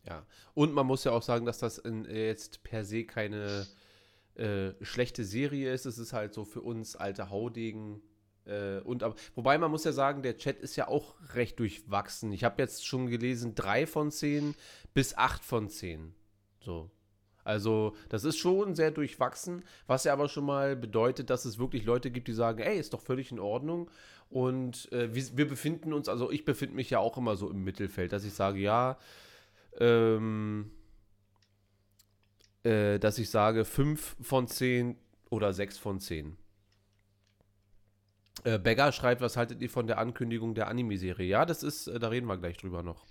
[0.07, 3.67] Ja, und man muss ja auch sagen, dass das in, jetzt per se keine
[4.35, 5.85] äh, schlechte Serie ist.
[5.85, 8.01] Es ist halt so für uns alte Haudegen
[8.49, 12.31] Äh, und, aber, wobei man muss ja sagen, der Chat ist ja auch recht durchwachsen.
[12.31, 14.55] Ich habe jetzt schon gelesen, drei von zehn
[14.93, 16.13] bis acht von zehn.
[16.59, 16.89] So.
[17.43, 21.85] Also, das ist schon sehr durchwachsen, was ja aber schon mal bedeutet, dass es wirklich
[21.85, 23.89] Leute gibt, die sagen, ey, ist doch völlig in Ordnung.
[24.29, 27.63] Und äh, wir, wir, befinden uns, also ich befinde mich ja auch immer so im
[27.63, 28.99] Mittelfeld, dass ich sage, ja,
[29.79, 30.71] ähm,
[32.63, 34.97] äh, dass ich sage, fünf von zehn
[35.31, 36.37] oder sechs von zehn.
[38.43, 41.27] Äh, Beggar schreibt, was haltet ihr von der Ankündigung der Anime-Serie?
[41.27, 43.05] Ja, das ist, äh, da reden wir gleich drüber noch.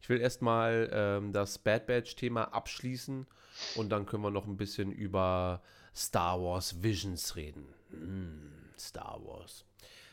[0.00, 3.26] Ich will erstmal ähm, das Bad Batch-Thema abschließen
[3.74, 5.62] und dann können wir noch ein bisschen über
[5.94, 7.66] Star Wars Visions reden.
[7.90, 9.64] Mm, Star Wars.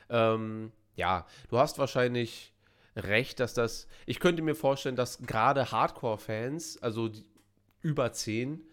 [0.09, 2.53] Ähm, ja, du hast wahrscheinlich
[2.95, 3.87] recht, dass das.
[4.05, 7.11] Ich könnte mir vorstellen, dass gerade Hardcore-Fans, also
[7.81, 8.65] über 10,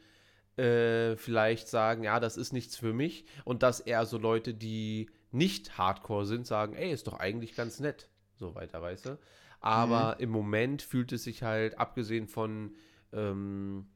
[0.56, 3.26] äh, vielleicht sagen, ja, das ist nichts für mich.
[3.44, 7.80] Und dass eher so Leute, die nicht Hardcore sind, sagen, ey, ist doch eigentlich ganz
[7.80, 8.08] nett.
[8.36, 9.18] So weiter, weißt du?
[9.60, 10.22] Aber mhm.
[10.22, 12.74] im Moment fühlt es sich halt, abgesehen von
[13.12, 13.86] ähm,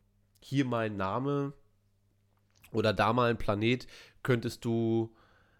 [0.41, 1.53] hier mein Name
[2.73, 3.87] oder da mal ein Planet,
[4.23, 5.15] könntest du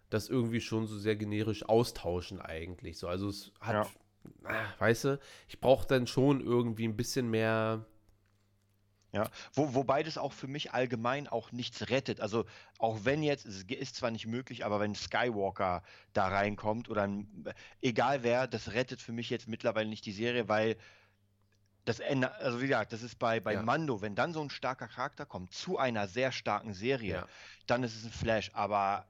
[0.09, 2.97] das irgendwie schon so sehr generisch austauschen eigentlich.
[2.97, 4.49] So, also es hat, ja.
[4.49, 7.85] ah, weißt du, ich brauche dann schon irgendwie ein bisschen mehr
[9.11, 12.21] ja, Wo, wobei das auch für mich allgemein auch nichts rettet.
[12.21, 12.45] Also
[12.77, 17.45] auch wenn jetzt, es ist zwar nicht möglich, aber wenn Skywalker da reinkommt oder ein,
[17.81, 20.77] egal wer, das rettet für mich jetzt mittlerweile nicht die Serie, weil
[21.85, 23.63] das Ende, also wie gesagt, das ist bei, bei ja.
[23.63, 27.27] Mando, wenn dann so ein starker Charakter kommt zu einer sehr starken Serie, ja.
[27.65, 28.51] dann ist es ein Flash.
[28.53, 29.07] Aber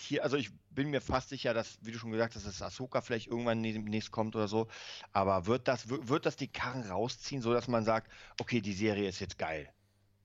[0.00, 3.00] hier, also ich bin mir fast sicher, dass, wie du schon gesagt hast, dass Ahsoka
[3.00, 4.68] vielleicht irgendwann demnächst kommt oder so.
[5.12, 8.10] Aber wird das, wird das die Karren rausziehen, sodass man sagt,
[8.40, 9.68] okay, die Serie ist jetzt geil?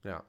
[0.04, 0.24] Ja.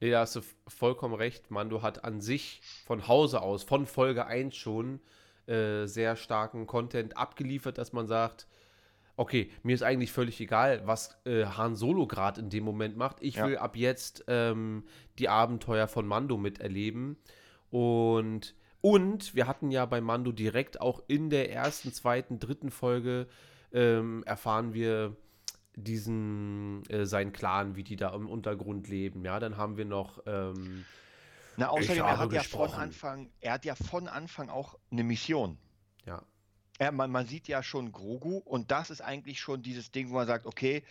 [0.00, 1.50] Nee, da hast du vollkommen recht.
[1.50, 5.00] Mando hat an sich von Hause aus, von Folge 1 schon,
[5.46, 8.46] äh, sehr starken Content abgeliefert, dass man sagt,
[9.16, 13.16] okay, mir ist eigentlich völlig egal, was äh, Han Solo gerade in dem Moment macht.
[13.20, 13.46] Ich ja.
[13.46, 14.84] will ab jetzt ähm,
[15.18, 17.16] die Abenteuer von Mando miterleben.
[17.70, 18.54] Und
[18.86, 23.26] und wir hatten ja bei Mando direkt auch in der ersten, zweiten, dritten Folge
[23.72, 25.16] ähm, erfahren wir
[25.74, 29.24] diesen, äh, seinen Clan, wie die da im Untergrund leben.
[29.24, 30.20] Ja, dann haben wir noch.
[30.24, 30.84] Ähm,
[31.56, 32.62] Na, außerdem, er hat gesprochen.
[32.62, 35.58] ja von Anfang, er hat ja von Anfang auch eine Mission.
[36.04, 36.22] Ja.
[36.78, 40.14] Er, man, man sieht ja schon Grogu und das ist eigentlich schon dieses Ding, wo
[40.14, 40.84] man sagt, okay,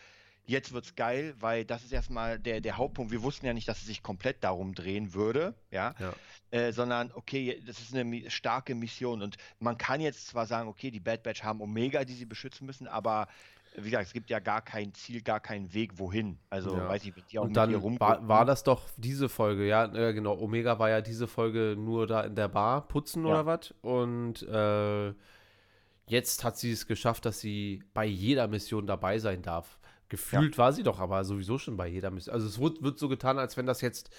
[0.46, 3.12] jetzt wird's geil, weil das ist erstmal der, der Hauptpunkt.
[3.12, 5.94] Wir wussten ja nicht, dass es sich komplett darum drehen würde, ja.
[6.00, 6.14] ja.
[6.52, 10.92] Äh, sondern okay, das ist eine starke Mission und man kann jetzt zwar sagen, okay,
[10.92, 13.28] die Bad Batch haben Omega, die sie beschützen müssen, aber
[13.78, 16.40] wie gesagt, es gibt ja gar kein Ziel, gar keinen Weg, wohin.
[16.50, 16.88] Also, ja.
[16.88, 20.38] weiß ich, die auch und dann war, war, das doch diese Folge, ja, äh, genau.
[20.40, 23.32] Omega war ja diese Folge nur da in der Bar putzen ja.
[23.32, 23.74] oder was.
[23.82, 25.14] Und äh,
[26.08, 29.78] jetzt hat sie es geschafft, dass sie bei jeder Mission dabei sein darf.
[30.10, 30.58] Gefühlt ja.
[30.58, 32.34] war sie doch aber sowieso schon bei jeder Mission.
[32.34, 34.12] Also, es wird, wird so getan, als wenn das jetzt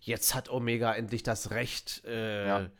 [0.00, 2.70] jetzt hat Omega endlich das Recht, äh, ja.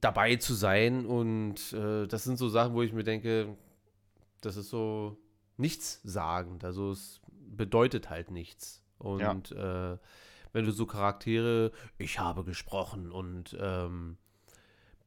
[0.00, 1.06] dabei zu sein.
[1.06, 3.56] Und äh, das sind so Sachen, wo ich mir denke,
[4.40, 5.16] das ist so
[5.56, 6.64] nichts sagend.
[6.64, 8.82] Also es bedeutet halt nichts.
[8.98, 9.92] Und ja.
[9.92, 9.98] äh,
[10.52, 14.16] wenn du so Charaktere, ich habe gesprochen und ähm,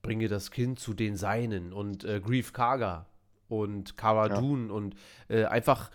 [0.01, 3.05] bringe das Kind zu den Seinen und äh, Grief Karga
[3.49, 4.39] und Cara ja.
[4.39, 4.95] Dune und
[5.27, 5.91] äh, einfach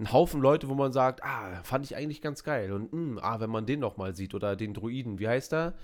[0.00, 2.72] ein Haufen Leute, wo man sagt, ah, fand ich eigentlich ganz geil.
[2.72, 5.74] Und mh, hm, ah, wenn man den nochmal sieht oder den Druiden, wie heißt er?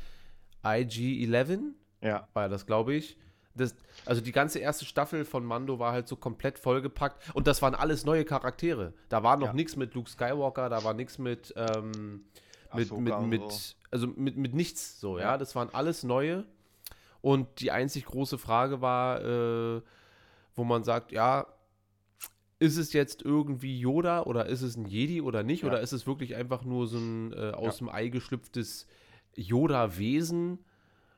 [0.65, 1.73] IG-11?
[2.01, 2.27] Ja.
[2.33, 3.19] War das, glaube ich.
[3.55, 3.75] Das,
[4.05, 7.75] also die ganze erste Staffel von Mando war halt so komplett vollgepackt und das waren
[7.75, 8.93] alles neue Charaktere.
[9.09, 9.53] Da war noch ja.
[9.55, 12.25] nichts mit Luke Skywalker, da war nichts mit, ähm,
[12.75, 13.75] mit, mit, mit so.
[13.91, 15.25] also mit, mit nichts so, ja.
[15.25, 15.39] ja.
[15.39, 16.45] Das waren alles neue.
[17.23, 19.83] Und die einzig große Frage war, äh,
[20.55, 21.47] wo man sagt, ja,
[22.59, 25.63] ist es jetzt irgendwie Yoda oder ist es ein Jedi oder nicht?
[25.63, 25.69] Ja.
[25.69, 27.87] Oder ist es wirklich einfach nur so ein äh, aus ja.
[27.87, 28.87] dem Ei geschlüpftes
[29.35, 30.65] Yoda-Wesen?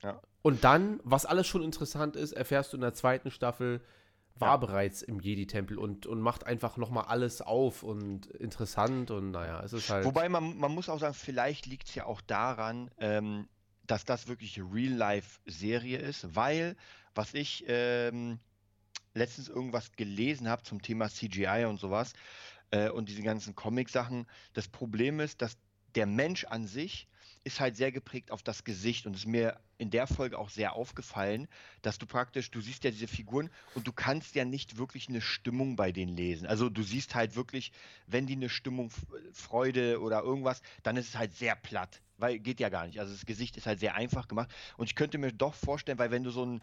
[0.02, 0.20] Ja.
[0.42, 3.80] Und dann, was alles schon interessant ist, erfährst du in der zweiten Staffel,
[4.34, 4.56] war ja.
[4.56, 9.72] bereits im Jedi-Tempel und, und macht einfach nochmal alles auf und interessant und naja, es
[9.72, 10.04] ist halt.
[10.04, 13.48] Wobei man, man muss auch sagen, vielleicht liegt es ja auch daran, ähm,
[13.86, 16.76] dass das wirklich Real-Life-Serie ist, weil,
[17.14, 18.38] was ich ähm,
[19.18, 22.12] letztens irgendwas gelesen habe zum Thema CGI und sowas
[22.70, 24.26] äh, und diese ganzen Comic-Sachen.
[24.52, 25.56] Das Problem ist, dass
[25.94, 27.08] der Mensch an sich
[27.44, 30.50] ist halt sehr geprägt auf das Gesicht und es ist mir in der Folge auch
[30.50, 31.48] sehr aufgefallen,
[31.82, 35.20] dass du praktisch, du siehst ja diese Figuren und du kannst ja nicht wirklich eine
[35.20, 36.46] Stimmung bei denen lesen.
[36.46, 37.72] Also du siehst halt wirklich,
[38.06, 38.90] wenn die eine Stimmung
[39.32, 43.00] Freude oder irgendwas, dann ist es halt sehr platt, weil geht ja gar nicht.
[43.00, 46.10] Also das Gesicht ist halt sehr einfach gemacht und ich könnte mir doch vorstellen, weil
[46.10, 46.60] wenn du so ein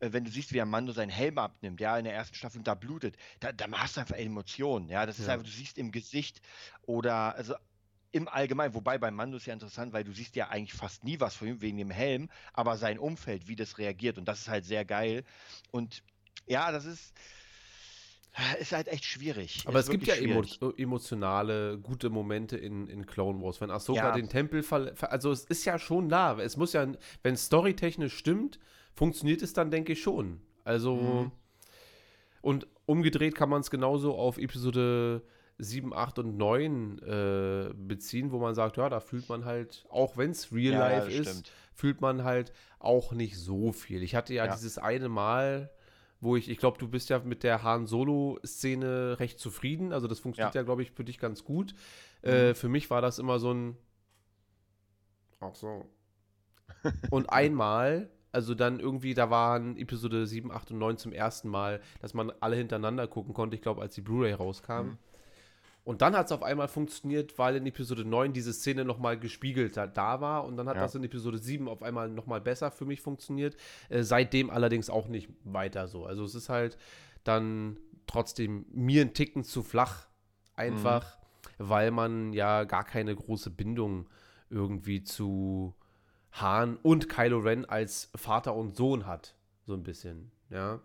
[0.00, 2.74] wenn du siehst, wie Mando seinen Helm abnimmt, ja, in der ersten Staffel und da
[2.74, 5.34] blutet, da, da hast du einfach Emotionen, ja, das ist ja.
[5.34, 6.40] einfach, du siehst im Gesicht
[6.82, 7.54] oder, also
[8.12, 11.18] im Allgemeinen, wobei bei Mando ist ja interessant, weil du siehst ja eigentlich fast nie
[11.20, 14.48] was von ihm wegen dem Helm, aber sein Umfeld, wie das reagiert und das ist
[14.48, 15.24] halt sehr geil
[15.70, 16.02] und
[16.46, 17.14] ja, das ist
[18.58, 19.62] ist halt echt schwierig.
[19.64, 20.42] Aber es gibt ja emo
[20.76, 23.60] emotionale, gute Momente in, in Clone Wars.
[23.60, 24.12] Wenn Ahsoka ja.
[24.12, 26.36] den Tempel verlässt, also es ist ja schon da.
[26.38, 26.84] Es muss ja,
[27.22, 28.58] wenn storytechnisch stimmt,
[28.94, 30.40] funktioniert es dann, denke ich, schon.
[30.64, 31.32] Also, mhm.
[32.40, 35.22] und umgedreht kann man es genauso auf Episode
[35.58, 40.16] 7, 8 und 9 äh, beziehen, wo man sagt, ja, da fühlt man halt, auch
[40.16, 41.52] wenn es Real ja, Life ist, stimmt.
[41.74, 44.02] fühlt man halt auch nicht so viel.
[44.02, 44.52] Ich hatte ja, ja.
[44.52, 45.70] dieses eine Mal,
[46.20, 49.92] wo ich, ich glaube, du bist ja mit der Han Solo-Szene recht zufrieden.
[49.92, 51.74] Also das funktioniert ja, ja glaube ich, für dich ganz gut.
[52.22, 52.34] Äh, mhm.
[52.34, 53.76] Äh, für mich war das immer so ein.
[55.40, 55.84] Ach so.
[57.10, 61.80] Und einmal also dann irgendwie, da waren Episode 7, 8 und 9 zum ersten Mal,
[62.02, 64.72] dass man alle hintereinander gucken konnte, ich glaube, als die Blu-ray rauskam.
[64.72, 64.98] Mhm.
[65.84, 69.76] Und dann hat es auf einmal funktioniert, weil in Episode 9 diese Szene nochmal gespiegelt
[69.76, 70.44] da war.
[70.44, 70.82] Und dann hat ja.
[70.82, 73.56] das in Episode 7 auf einmal nochmal besser für mich funktioniert.
[73.90, 76.06] Äh, seitdem allerdings auch nicht weiter so.
[76.06, 76.78] Also es ist halt
[77.22, 80.06] dann trotzdem mir ein Ticken zu flach.
[80.56, 81.68] Einfach, mhm.
[81.68, 84.06] weil man ja gar keine große Bindung
[84.48, 85.74] irgendwie zu
[86.34, 89.34] Han und Kylo Ren als Vater und Sohn hat.
[89.66, 90.80] So ein bisschen, ja.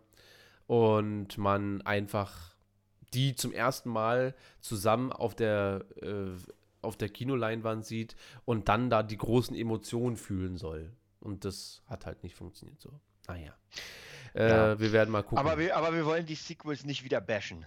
[0.67, 2.55] Und man einfach
[3.13, 6.37] die zum ersten Mal zusammen auf der, äh,
[6.81, 10.91] auf der Kinoleinwand sieht und dann da die großen Emotionen fühlen soll.
[11.19, 12.99] Und das hat halt nicht funktioniert so.
[13.27, 13.53] Naja.
[14.35, 14.79] Äh, ja.
[14.79, 15.39] Wir werden mal gucken.
[15.39, 17.65] Aber wir, aber wir wollen die Sequels nicht wieder bashen.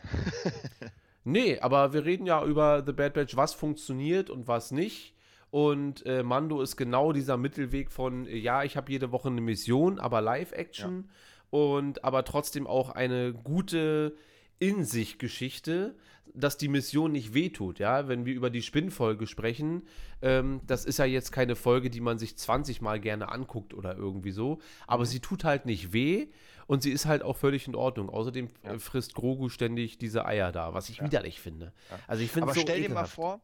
[1.25, 5.15] nee, aber wir reden ja über The Bad Batch, was funktioniert und was nicht.
[5.53, 9.43] Und äh, Mando ist genau dieser Mittelweg von, äh, ja, ich habe jede Woche eine
[9.43, 11.59] Mission, aber Live-Action ja.
[11.59, 14.17] und aber trotzdem auch eine gute
[14.59, 15.95] in sich Geschichte,
[16.33, 19.83] dass die Mission nicht wehtut, ja, wenn wir über die Spinnfolge sprechen,
[20.23, 23.95] ähm, das ist ja jetzt keine Folge, die man sich 20 Mal gerne anguckt oder
[23.95, 25.09] irgendwie so, aber mhm.
[25.09, 26.29] sie tut halt nicht weh
[26.67, 28.09] und sie ist halt auch völlig in Ordnung.
[28.09, 28.79] Außerdem ja.
[28.79, 31.05] frisst Grogu ständig diese Eier da, was ich ja.
[31.05, 31.75] widerlich finde.
[31.91, 31.99] Ja.
[32.07, 33.19] Also ich finde Aber so stell ekelhaft.
[33.19, 33.41] dir mal vor,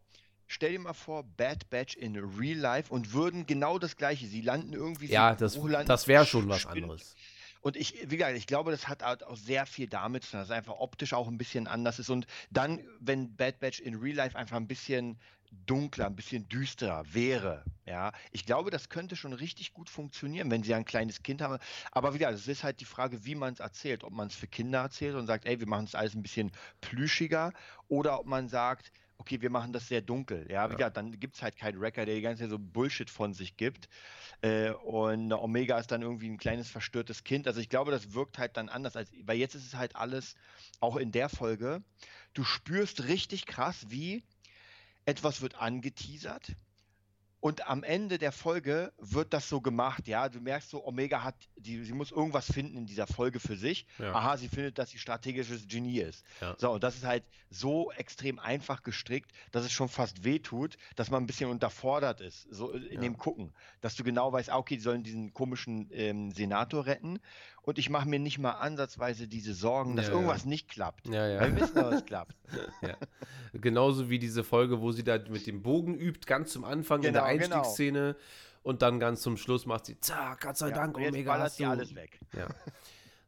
[0.49, 4.27] stell dir mal vor, Bad Batch in Real Life und würden genau das gleiche.
[4.27, 5.07] Sie landen irgendwie.
[5.07, 7.15] Ja, das, das wäre schon was anderes.
[7.61, 10.41] Und ich, wie gesagt, ich glaube, das hat halt auch sehr viel damit zu tun,
[10.41, 12.09] dass es einfach optisch auch ein bisschen anders ist.
[12.09, 15.19] Und dann, wenn Bad Batch in Real Life einfach ein bisschen
[15.67, 20.63] dunkler, ein bisschen düsterer wäre, ja, ich glaube, das könnte schon richtig gut funktionieren, wenn
[20.63, 21.59] sie ein kleines Kind haben.
[21.91, 24.47] Aber wieder, es ist halt die Frage, wie man es erzählt, ob man es für
[24.47, 27.53] Kinder erzählt und sagt, ey, wir machen es alles ein bisschen plüschiger,
[27.89, 30.47] oder ob man sagt, okay, wir machen das sehr dunkel.
[30.51, 30.91] Ja, wieder, ja.
[30.91, 33.89] dann gibt es halt keinen Wrecker, der die ganze Zeit so Bullshit von sich gibt.
[34.41, 37.47] Äh, und Omega ist dann irgendwie ein kleines verstörtes Kind.
[37.47, 40.37] Also ich glaube, das wirkt halt dann anders, als, weil jetzt ist es halt alles,
[40.81, 41.83] auch in der Folge,
[42.35, 44.23] du spürst richtig krass, wie
[45.05, 46.55] etwas wird angeteasert
[47.41, 50.29] und am Ende der Folge wird das so gemacht, ja.
[50.29, 53.87] Du merkst so, Omega hat, die, sie muss irgendwas finden in dieser Folge für sich.
[53.99, 54.13] Ja.
[54.13, 56.25] Aha, sie findet, dass sie strategisches Genie ist.
[56.41, 56.57] Ja.
[56.59, 61.11] So, und das ist halt so extrem einfach gestrickt, dass es schon fast wehtut, dass
[61.11, 63.01] man ein bisschen unterfordert ist, so in ja.
[63.01, 63.53] dem Gucken.
[63.81, 67.21] Dass du genau weißt, okay, die sollen diesen komischen ähm, Senator retten
[67.69, 70.49] und ich mache mir nicht mal ansatzweise diese Sorgen, dass ja, irgendwas ja.
[70.49, 71.07] nicht klappt.
[71.07, 71.41] Ja, ja.
[71.43, 72.35] Wir wissen, dass es klappt.
[72.81, 72.97] ja.
[73.53, 77.09] Genauso wie diese Folge, wo sie da mit dem Bogen übt, ganz zum Anfang genau,
[77.09, 78.17] in der genau, Einstiegsszene genau.
[78.63, 81.67] und dann ganz zum Schluss macht sie, zack, Gott sei Dank, und Omega, hast du.
[81.67, 82.19] alles weg.
[82.35, 82.49] Ja.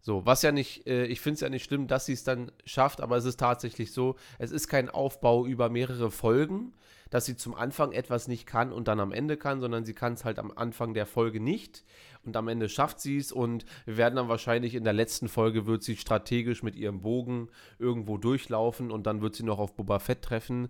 [0.01, 2.51] So, was ja nicht, äh, ich finde es ja nicht schlimm, dass sie es dann
[2.65, 6.73] schafft, aber es ist tatsächlich so, es ist kein Aufbau über mehrere Folgen,
[7.11, 10.15] dass sie zum Anfang etwas nicht kann und dann am Ende kann, sondern sie kann
[10.15, 11.85] es halt am Anfang der Folge nicht
[12.25, 15.67] und am Ende schafft sie es und wir werden dann wahrscheinlich in der letzten Folge
[15.67, 19.99] wird sie strategisch mit ihrem Bogen irgendwo durchlaufen und dann wird sie noch auf Boba
[19.99, 20.69] Fett treffen.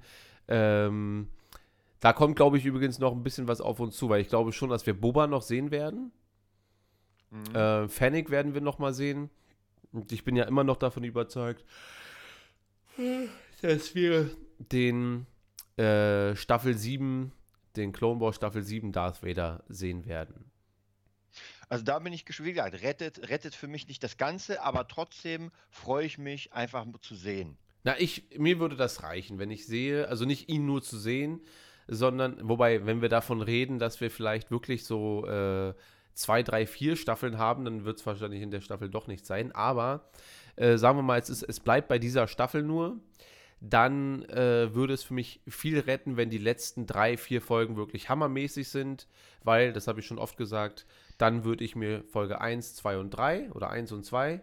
[0.48, 1.29] Ähm,
[2.00, 4.53] da kommt, glaube ich, übrigens noch ein bisschen was auf uns zu, weil ich glaube
[4.53, 6.12] schon, dass wir Boba noch sehen werden.
[7.31, 7.55] Mhm.
[7.55, 9.31] Äh, Fennec werden wir noch mal sehen.
[9.92, 11.64] Und ich bin ja immer noch davon überzeugt,
[13.61, 15.26] dass wir den
[15.81, 17.33] äh, Staffel 7,
[17.77, 20.51] den Clone Wars Staffel 7 Darth Vader sehen werden.
[21.69, 22.83] Also da bin ich gespannt.
[22.83, 27.57] Rettet, rettet für mich nicht das Ganze, aber trotzdem freue ich mich einfach zu sehen.
[27.85, 31.40] Na, ich, mir würde das reichen, wenn ich sehe, also nicht ihn nur zu sehen,
[31.87, 35.75] sondern, wobei, wenn wir davon reden, dass wir vielleicht wirklich so äh,
[36.12, 39.53] zwei, drei, vier Staffeln haben, dann wird es wahrscheinlich in der Staffel doch nicht sein.
[39.53, 40.11] Aber
[40.57, 43.01] äh, sagen wir mal, es, ist, es bleibt bei dieser Staffel nur.
[43.61, 48.09] Dann äh, würde es für mich viel retten, wenn die letzten drei, vier Folgen wirklich
[48.09, 49.07] hammermäßig sind,
[49.44, 50.87] weil, das habe ich schon oft gesagt,
[51.18, 54.40] dann würde ich mir Folge 1, 2 und 3 oder 1 und 2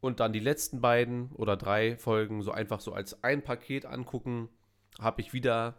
[0.00, 4.48] und dann die letzten beiden oder drei Folgen so einfach so als ein Paket angucken,
[5.00, 5.74] habe ich wieder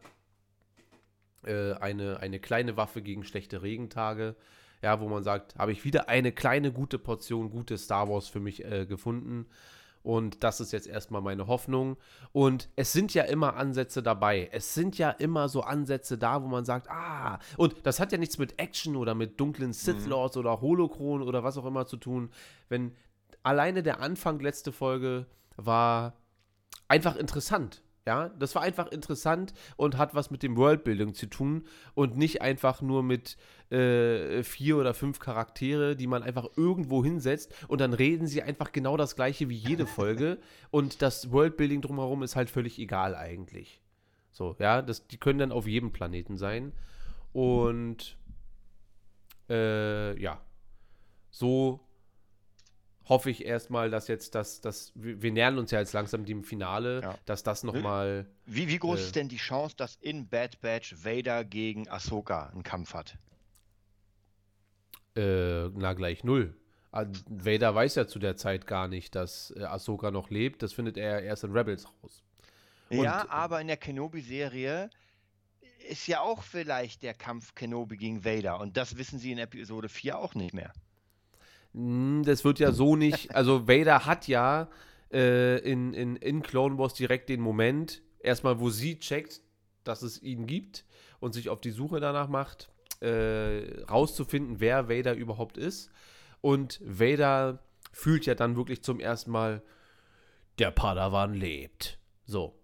[1.45, 4.35] äh, eine, eine kleine Waffe gegen schlechte Regentage.
[4.81, 8.39] Ja, wo man sagt, habe ich wieder eine kleine gute Portion gute Star Wars für
[8.39, 9.45] mich äh, gefunden.
[10.01, 11.97] Und das ist jetzt erstmal meine Hoffnung.
[12.31, 14.49] Und es sind ja immer Ansätze dabei.
[14.51, 18.17] Es sind ja immer so Ansätze da, wo man sagt, ah, und das hat ja
[18.17, 20.09] nichts mit Action oder mit dunklen Sith mhm.
[20.09, 20.41] Lords mhm.
[20.41, 22.31] oder Holocron oder was auch immer zu tun.
[22.69, 22.95] Wenn
[23.43, 25.25] alleine der Anfang letzte Folge
[25.57, 26.13] war
[26.88, 27.81] einfach interessant.
[28.09, 32.41] Ja, das war einfach interessant und hat was mit dem Worldbuilding zu tun und nicht
[32.41, 33.37] einfach nur mit
[33.69, 38.71] äh, vier oder fünf Charaktere, die man einfach irgendwo hinsetzt und dann reden sie einfach
[38.71, 40.39] genau das gleiche wie jede Folge
[40.71, 43.79] und das Worldbuilding drumherum ist halt völlig egal eigentlich.
[44.31, 46.73] So, ja, das, die können dann auf jedem Planeten sein
[47.31, 48.17] und
[49.51, 50.41] äh, ja,
[51.29, 51.79] so
[53.09, 57.01] hoffe ich erstmal, dass jetzt das, das wir, nähern uns ja jetzt langsam dem Finale,
[57.01, 57.15] ja.
[57.25, 58.27] dass das nochmal.
[58.45, 62.47] Wie, wie groß äh, ist denn die Chance, dass in Bad Batch Vader gegen Ahsoka
[62.47, 63.17] einen Kampf hat?
[65.15, 66.55] Äh, na, gleich null.
[66.91, 70.61] Ah, Vader weiß ja zu der Zeit gar nicht, dass äh, Ahsoka noch lebt.
[70.63, 72.23] Das findet er erst in Rebels raus.
[72.89, 74.89] Und, ja, aber in der Kenobi-Serie
[75.87, 78.59] ist ja auch vielleicht der Kampf Kenobi gegen Vader.
[78.59, 80.73] Und das wissen sie in Episode 4 auch nicht mehr.
[81.73, 83.36] Hm, das wird ja so nicht.
[83.36, 84.69] Also Vader hat ja
[85.12, 89.41] äh, in, in, in Clone Wars direkt den Moment, erstmal, wo sie checkt,
[89.84, 90.86] dass es ihn gibt
[91.19, 92.69] und sich auf die Suche danach macht,
[93.01, 95.89] äh, rauszufinden, wer Vader überhaupt ist.
[96.41, 99.62] Und Vader fühlt ja dann wirklich zum ersten Mal,
[100.58, 101.97] der Padawan lebt.
[102.25, 102.60] So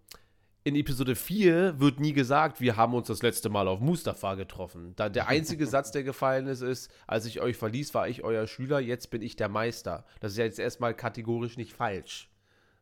[0.65, 4.93] in Episode 4 wird nie gesagt, wir haben uns das letzte Mal auf Mustafa getroffen.
[4.95, 8.47] Da der einzige Satz, der gefallen ist, ist, als ich euch verließ, war ich euer
[8.47, 10.05] Schüler, jetzt bin ich der Meister.
[10.21, 12.31] Das ist ja jetzt erstmal kategorisch nicht falsch.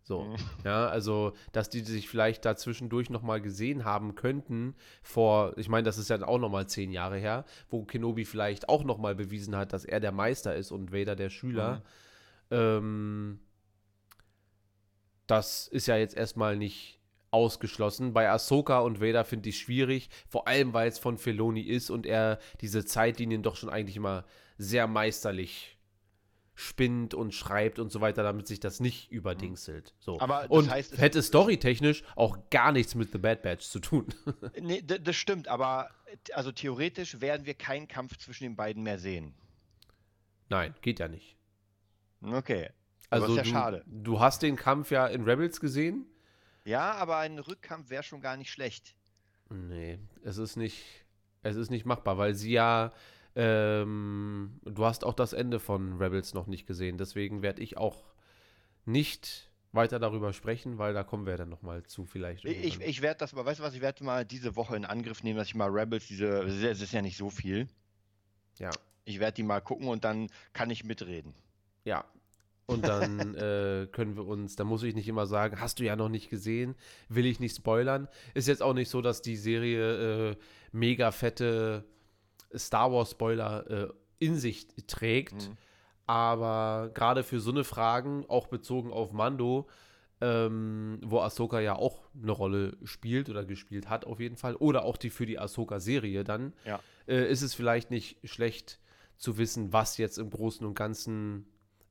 [0.02, 0.36] So, mhm.
[0.63, 5.84] ja, also, dass die sich vielleicht da zwischendurch nochmal gesehen haben könnten, vor, ich meine,
[5.84, 9.74] das ist ja auch nochmal zehn Jahre her, wo Kenobi vielleicht auch nochmal bewiesen hat,
[9.74, 11.84] dass er der Meister ist und Vader der Schüler.
[12.50, 12.58] Mhm.
[12.58, 13.39] Ähm,
[15.28, 17.03] das ist ja jetzt erstmal nicht
[17.34, 18.13] ausgeschlossen.
[18.13, 22.06] Bei Ahsoka und Vader finde ich schwierig, vor allem weil es von Filoni ist und
[22.06, 24.26] er diese Zeitlinien doch schon eigentlich immer
[24.58, 25.78] sehr meisterlich
[26.56, 29.96] spinnt und schreibt und so weiter, damit sich das nicht überdingselt.
[30.00, 30.19] So.
[30.19, 34.06] Aber und heißt, hätte storytechnisch auch gar nichts mit The Bad Batch zu tun.
[34.62, 35.89] nee, das stimmt, aber
[36.34, 39.34] also theoretisch werden wir keinen Kampf zwischen den beiden mehr sehen.
[40.50, 41.36] Nein, geht ja nicht.
[42.22, 42.69] Okay.
[43.10, 43.84] Also ist ja du, schade.
[43.88, 46.06] Du hast den Kampf ja in Rebels gesehen.
[46.65, 48.95] Ja, aber ein Rückkampf wäre schon gar nicht schlecht.
[49.49, 50.84] Nee, es ist nicht,
[51.41, 52.91] es ist nicht machbar, weil sie ja,
[53.36, 56.97] ähm, du hast auch das Ende von Rebels noch nicht gesehen.
[56.97, 58.13] Deswegen werde ich auch
[58.86, 62.45] nicht weiter darüber sprechen, weil da kommen wir dann nochmal zu vielleicht.
[62.45, 65.23] Ich, ich werde das, aber weißt du was, ich werde mal diese Woche in Angriff
[65.23, 67.67] nehmen, dass ich mal Rebels, diese, es ist ja nicht so viel.
[68.60, 68.69] Ja.
[69.04, 71.34] Ich werde die mal gucken und dann kann ich mitreden.
[71.84, 72.06] Ja,
[72.65, 75.95] und dann äh, können wir uns, da muss ich nicht immer sagen, hast du ja
[75.95, 76.76] noch nicht gesehen,
[77.10, 78.08] will ich nicht spoilern.
[78.34, 80.36] Ist jetzt auch nicht so, dass die Serie äh,
[80.71, 81.86] mega fette
[82.56, 83.88] Star Wars Spoiler äh,
[84.19, 85.49] in sich trägt.
[85.49, 85.58] Mhm.
[86.06, 89.67] Aber gerade für so eine Fragen, auch bezogen auf Mando,
[90.21, 94.86] ähm, wo Ahsoka ja auch eine Rolle spielt oder gespielt hat auf jeden Fall, oder
[94.86, 96.80] auch die für die Ahsoka-Serie dann, ja.
[97.08, 98.80] Äh, ist es vielleicht nicht schlecht
[99.17, 101.45] zu wissen, was jetzt im Großen und Ganzen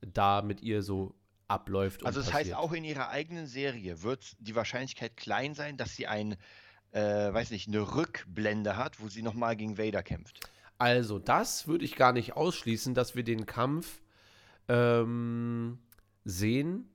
[0.06, 1.14] da mit ihr so
[1.48, 2.04] abläuft.
[2.04, 2.54] Also das passiert.
[2.54, 6.36] heißt, auch in ihrer eigenen Serie wird die Wahrscheinlichkeit klein sein, dass sie ein,
[6.92, 10.40] äh, weiß nicht, eine Rückblende hat, wo sie nochmal gegen Vader kämpft.
[10.78, 14.02] Also das würde ich gar nicht ausschließen, dass wir den Kampf
[14.68, 15.78] ähm,
[16.24, 16.91] sehen,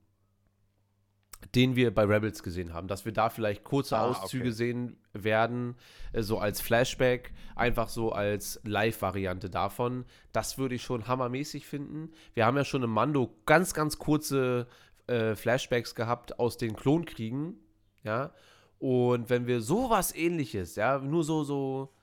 [1.56, 4.54] den wir bei Rebels gesehen haben, dass wir da vielleicht kurze ah, Auszüge okay.
[4.54, 5.76] sehen werden,
[6.13, 10.06] äh, so als Flashback, einfach so als Live-Variante davon.
[10.32, 12.12] Das würde ich schon hammermäßig finden.
[12.34, 14.67] Wir haben ja schon im Mando ganz, ganz kurze
[15.08, 17.56] äh, Flashbacks gehabt aus den Klonkriegen,
[18.04, 18.32] ja.
[18.80, 21.93] Und wenn wir sowas ähnliches, ja, nur so, so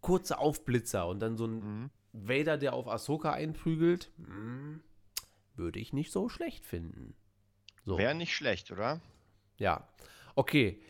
[0.00, 1.90] kurze Aufblitzer und dann so ein mhm.
[2.12, 4.80] Vader, der auf Ahsoka einprügelt, mh, hm,
[5.54, 7.14] würde ich nicht so schlecht finden.
[7.84, 7.98] So.
[7.98, 9.00] Wäre nicht schlecht, oder?
[9.56, 9.88] Ja.
[10.34, 10.80] Okay.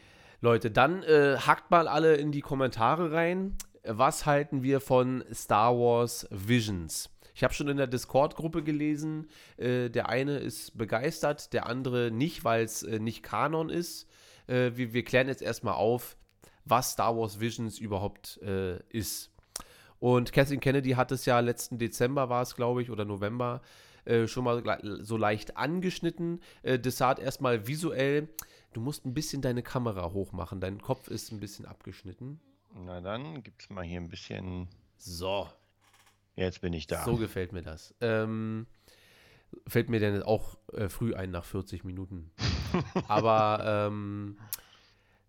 [0.40, 3.56] Leute, dann äh, hackt mal alle in die Kommentare rein.
[3.84, 7.10] Was halten wir von Star Wars Visions?
[7.34, 12.44] Ich habe schon in der Discord-Gruppe gelesen, äh, der eine ist begeistert, der andere nicht,
[12.44, 14.06] weil es äh, nicht Kanon ist.
[14.46, 16.16] Äh, wir, wir, klären jetzt erstmal auf,
[16.64, 19.30] was Star Wars Visions überhaupt äh, ist.
[19.98, 23.60] Und Kathleen Kennedy hat es ja letzten Dezember, war es glaube ich, oder November,
[24.04, 24.62] äh, schon mal
[25.00, 26.40] so leicht angeschnitten.
[26.62, 28.28] Äh, Desart erstmal visuell.
[28.72, 30.60] Du musst ein bisschen deine Kamera hochmachen.
[30.60, 32.40] Dein Kopf ist ein bisschen abgeschnitten.
[32.74, 34.68] Na dann gibt es mal hier ein bisschen.
[34.96, 35.48] So.
[36.36, 37.04] Jetzt bin ich da.
[37.04, 37.94] So gefällt mir das.
[38.00, 38.66] Ähm,
[39.66, 42.30] fällt mir denn auch äh, früh ein nach 40 Minuten.
[43.08, 44.38] Aber ähm,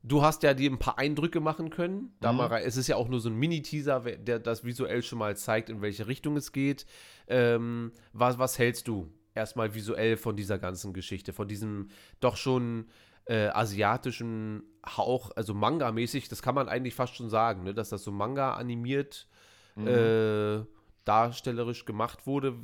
[0.03, 2.13] du hast ja dir ein paar Eindrücke machen können.
[2.19, 2.37] Da mhm.
[2.39, 5.35] mal rein, es ist ja auch nur so ein Mini-Teaser, der das visuell schon mal
[5.37, 6.85] zeigt, in welche Richtung es geht.
[7.27, 11.89] Ähm, was, was hältst du erstmal visuell von dieser ganzen Geschichte, von diesem
[12.19, 12.87] doch schon
[13.25, 17.73] äh, asiatischen Hauch, also Manga-mäßig, das kann man eigentlich fast schon sagen, ne?
[17.73, 19.27] dass das so Manga animiert
[19.75, 19.87] mhm.
[19.87, 20.65] äh,
[21.05, 22.55] darstellerisch gemacht wurde.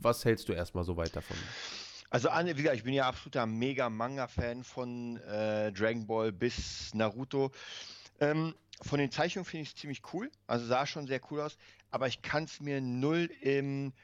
[0.00, 1.36] Was hältst du erstmal so weit davon?
[2.12, 7.50] Also, wie gesagt, ich bin ja absoluter Mega-Manga-Fan von äh, Dragon Ball bis Naruto.
[8.20, 10.30] Ähm, von den Zeichnungen finde ich es ziemlich cool.
[10.46, 11.56] Also sah schon sehr cool aus.
[11.90, 13.94] Aber ich kann es mir null im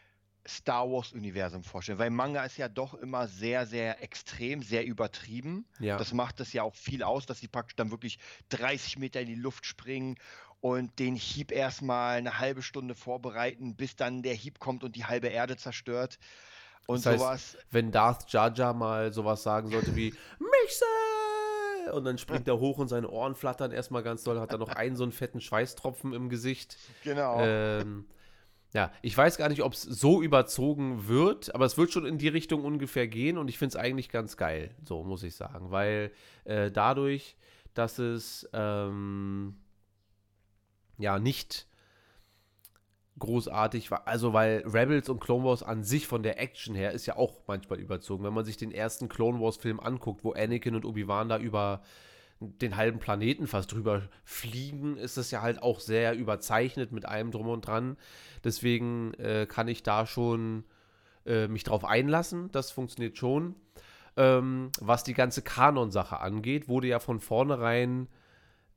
[0.46, 5.66] Star Wars-Universum vorstellen, weil Manga ist ja doch immer sehr, sehr extrem, sehr übertrieben.
[5.78, 5.98] Ja.
[5.98, 9.26] Das macht es ja auch viel aus, dass sie praktisch dann wirklich 30 Meter in
[9.26, 10.16] die Luft springen
[10.60, 15.04] und den Hieb erstmal eine halbe Stunde vorbereiten, bis dann der Hieb kommt und die
[15.04, 16.18] halbe Erde zerstört.
[16.88, 17.56] Und das heißt, sowas.
[17.70, 21.92] Wenn Darth Jar mal sowas sagen sollte wie Michel!
[21.92, 24.70] Und dann springt er hoch und seine Ohren flattern erstmal ganz doll, hat er noch
[24.70, 26.78] einen so einen fetten Schweißtropfen im Gesicht.
[27.04, 27.40] Genau.
[27.40, 28.06] Ähm,
[28.72, 32.16] ja, ich weiß gar nicht, ob es so überzogen wird, aber es wird schon in
[32.16, 35.70] die Richtung ungefähr gehen und ich finde es eigentlich ganz geil, so muss ich sagen,
[35.70, 36.10] weil
[36.44, 37.36] äh, dadurch,
[37.74, 39.56] dass es ähm,
[40.96, 41.67] ja nicht
[43.18, 43.90] großartig.
[44.04, 47.40] Also, weil Rebels und Clone Wars an sich von der Action her ist ja auch
[47.46, 48.24] manchmal überzogen.
[48.24, 51.82] Wenn man sich den ersten Clone Wars-Film anguckt, wo Anakin und Obi-Wan da über
[52.40, 57.30] den halben Planeten fast drüber fliegen, ist das ja halt auch sehr überzeichnet mit allem
[57.30, 57.96] drum und dran.
[58.44, 60.64] Deswegen äh, kann ich da schon
[61.26, 62.50] äh, mich drauf einlassen.
[62.52, 63.56] Das funktioniert schon.
[64.16, 68.08] Ähm, was die ganze Kanon-Sache angeht, wurde ja von vornherein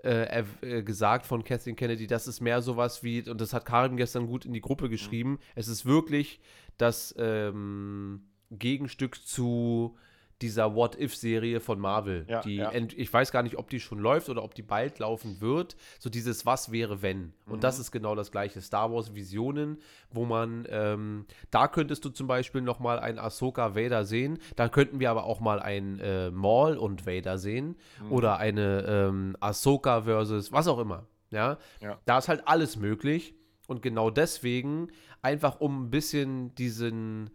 [0.04, 3.98] äh, äh, gesagt von Kathleen Kennedy, das ist mehr sowas wie, und das hat Karim
[3.98, 5.40] gestern gut in die Gruppe geschrieben, mhm.
[5.56, 6.40] es ist wirklich
[6.78, 9.96] das ähm, Gegenstück zu
[10.42, 12.26] dieser What-If-Serie von Marvel.
[12.28, 12.72] Ja, die ja.
[12.74, 15.76] ich weiß gar nicht, ob die schon läuft oder ob die bald laufen wird.
[16.00, 17.34] So dieses Was wäre, wenn.
[17.46, 17.62] Und mhm.
[17.62, 18.62] das ist genau das gleiche.
[18.62, 19.78] Star Wars Visionen,
[20.12, 24.40] wo man, ähm, da könntest du zum Beispiel noch mal ein Ahsoka Vader sehen.
[24.56, 27.76] Da könnten wir aber auch mal ein äh, Maul und Vader sehen.
[28.04, 28.12] Mhm.
[28.12, 31.08] Oder eine ähm, Ahsoka versus was auch immer.
[31.30, 31.58] Ja?
[31.80, 33.36] ja, da ist halt alles möglich.
[33.68, 34.90] Und genau deswegen,
[35.22, 37.30] einfach um ein bisschen diesen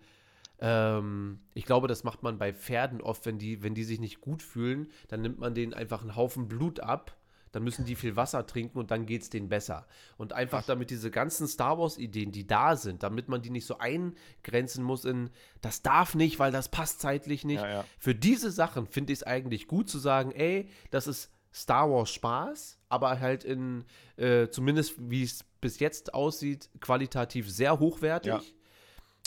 [0.60, 4.20] ähm, ich glaube, das macht man bei Pferden oft, wenn die, wenn die sich nicht
[4.20, 7.16] gut fühlen, dann nimmt man denen einfach einen Haufen Blut ab.
[7.52, 9.86] Dann müssen die viel Wasser trinken und dann geht es denen besser.
[10.18, 13.78] Und einfach damit diese ganzen Star Wars-Ideen, die da sind, damit man die nicht so
[13.78, 15.30] eingrenzen muss in,
[15.62, 17.62] das darf nicht, weil das passt zeitlich nicht.
[17.62, 17.84] Ja, ja.
[17.98, 22.10] Für diese Sachen finde ich es eigentlich gut zu sagen, ey, das ist Star Wars
[22.10, 23.86] Spaß, aber halt in,
[24.16, 28.32] äh, zumindest wie es bis jetzt aussieht, qualitativ sehr hochwertig.
[28.32, 28.42] Ja.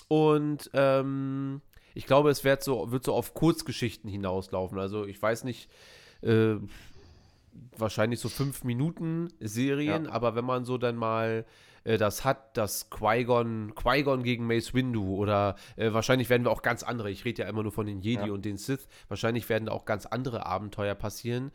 [0.09, 1.61] Und ähm,
[1.93, 4.77] ich glaube, es wird so, wird so auf Kurzgeschichten hinauslaufen.
[4.77, 5.69] Also ich weiß nicht,
[6.21, 6.55] äh,
[7.77, 10.11] wahrscheinlich so fünf Minuten Serien, ja.
[10.11, 11.45] aber wenn man so dann mal
[11.83, 16.61] äh, das hat, das Qui-Gon, Qui-Gon gegen Mace Windu oder äh, wahrscheinlich werden wir auch
[16.61, 18.33] ganz andere, ich rede ja immer nur von den Jedi ja.
[18.33, 21.51] und den Sith, wahrscheinlich werden da auch ganz andere Abenteuer passieren.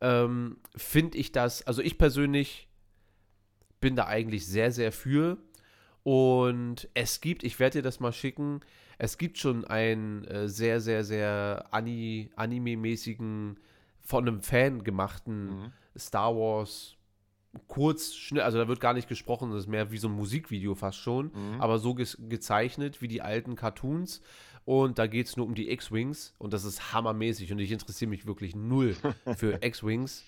[0.00, 2.68] Ähm, Finde ich das, also ich persönlich
[3.80, 5.38] bin da eigentlich sehr, sehr für.
[6.04, 8.60] Und es gibt, ich werde dir das mal schicken,
[8.98, 13.58] es gibt schon einen äh, sehr, sehr, sehr Ani Anime-mäßigen,
[14.00, 15.72] von einem Fan gemachten mhm.
[15.94, 16.96] Star Wars
[17.66, 20.74] kurz, schnell, also da wird gar nicht gesprochen, das ist mehr wie so ein Musikvideo
[20.74, 21.60] fast schon, mhm.
[21.60, 24.22] aber so ge gezeichnet wie die alten Cartoons.
[24.64, 28.10] Und da geht es nur um die X-Wings und das ist hammermäßig und ich interessiere
[28.10, 28.94] mich wirklich null
[29.36, 30.24] für X-Wings.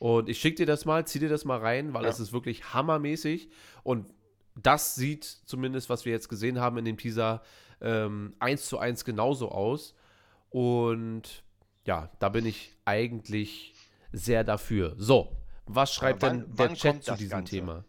[0.00, 2.74] Und ich schicke dir das mal, zieh dir das mal rein, weil es ist wirklich
[2.74, 3.48] hammermäßig.
[3.84, 4.06] Und
[4.56, 7.42] das sieht zumindest, was wir jetzt gesehen haben in dem Teaser,
[7.80, 9.94] ähm, eins zu eins genauso aus.
[10.50, 11.42] Und
[11.84, 13.74] ja, da bin ich eigentlich
[14.12, 14.94] sehr dafür.
[14.96, 15.36] So,
[15.66, 17.50] was schreibt wann, denn der Chat zu diesem Ganze?
[17.50, 17.84] Thema?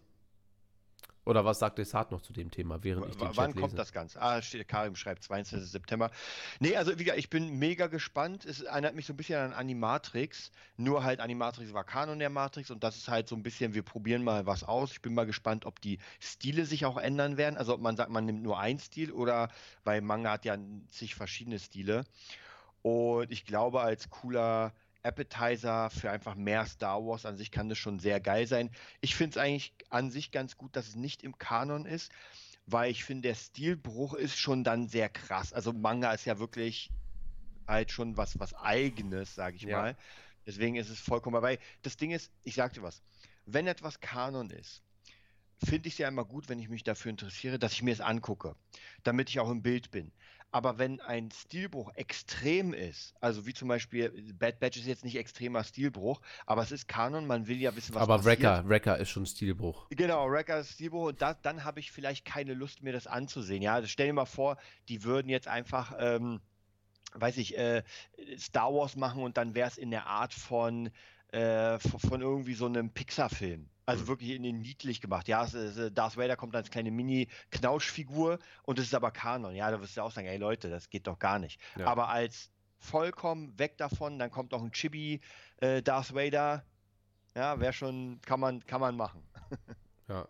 [1.26, 3.76] Oder was sagt Desart noch zu dem Thema, während ich den Chat Wann kommt lese?
[3.76, 4.22] das Ganze?
[4.22, 5.70] Ah, steht, Karim schreibt 22.
[5.70, 6.12] September.
[6.60, 8.46] Nee, also wie gesagt, ich bin mega gespannt.
[8.46, 10.52] Es erinnert mich so ein bisschen an Animatrix.
[10.78, 13.82] Nur halt Animatrix war Kanon der Matrix und das ist halt so ein bisschen, wir
[13.82, 14.92] probieren mal was aus.
[14.92, 17.58] Ich bin mal gespannt, ob die Stile sich auch ändern werden.
[17.58, 19.50] Also ob man sagt, man nimmt nur einen Stil oder,
[19.84, 20.58] weil Manga hat ja
[20.90, 22.06] zig verschiedene Stile.
[22.84, 24.74] Und ich glaube, als cooler
[25.06, 28.72] Appetizer für einfach mehr Star Wars an sich kann das schon sehr geil sein.
[29.02, 32.12] Ich finde es eigentlich an sich ganz gut, dass es nicht im Kanon ist,
[32.66, 35.54] weil ich finde, der Stilbruch ist schon dann sehr krass.
[35.54, 36.90] Also Manga ist ja wirklich
[37.68, 39.78] halt schon was, was Eigenes, sage ich ja.
[39.78, 39.98] mal.
[40.46, 41.60] Deswegen ist es vollkommen dabei.
[41.82, 43.02] Das Ding ist, ich sag dir was,
[43.46, 44.82] wenn etwas Kanon ist,
[45.64, 48.02] finde ich es ja immer gut, wenn ich mich dafür interessiere, dass ich mir es
[48.02, 48.56] angucke,
[49.04, 50.12] damit ich auch im Bild bin.
[50.52, 55.18] Aber wenn ein Stilbruch extrem ist, also wie zum Beispiel Bad Batch ist jetzt nicht
[55.18, 58.46] extremer Stilbruch, aber es ist Kanon, man will ja wissen, was aber passiert.
[58.46, 59.88] Aber Wrecker, Wrecker ist schon Stilbruch.
[59.90, 63.62] Genau, Wrecker ist Stilbruch und da, dann habe ich vielleicht keine Lust, mir das anzusehen.
[63.62, 66.40] Ja, also stell dir mal vor, die würden jetzt einfach, ähm,
[67.14, 67.84] weiß ich, äh,
[68.38, 70.90] Star Wars machen und dann wäre es in der Art von,
[71.36, 73.70] äh, von irgendwie so einem Pixar-Film.
[73.86, 74.08] Also mhm.
[74.08, 75.28] wirklich in den niedlich gemacht.
[75.28, 79.54] Ja, äh, Darth Vader kommt als kleine Mini-Knautschfigur und es ist aber Kanon.
[79.54, 81.60] Ja, da wirst du auch sagen, ey Leute, das geht doch gar nicht.
[81.78, 81.88] Ja.
[81.88, 85.20] Aber als vollkommen weg davon, dann kommt auch ein Chibi
[85.58, 86.64] äh, Darth Vader.
[87.36, 89.22] Ja, wäre schon, kann man, kann man machen.
[90.08, 90.28] ja.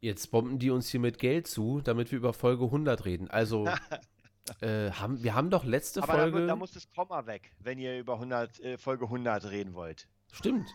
[0.00, 3.30] Jetzt bomben die uns hier mit Geld zu, damit wir über Folge 100 reden.
[3.30, 3.66] Also,
[4.60, 6.40] äh, haben, wir haben doch letzte Aber Folge.
[6.40, 10.08] Da, da muss das Komma weg, wenn ihr über 100, äh, Folge 100 reden wollt.
[10.32, 10.68] Stimmt.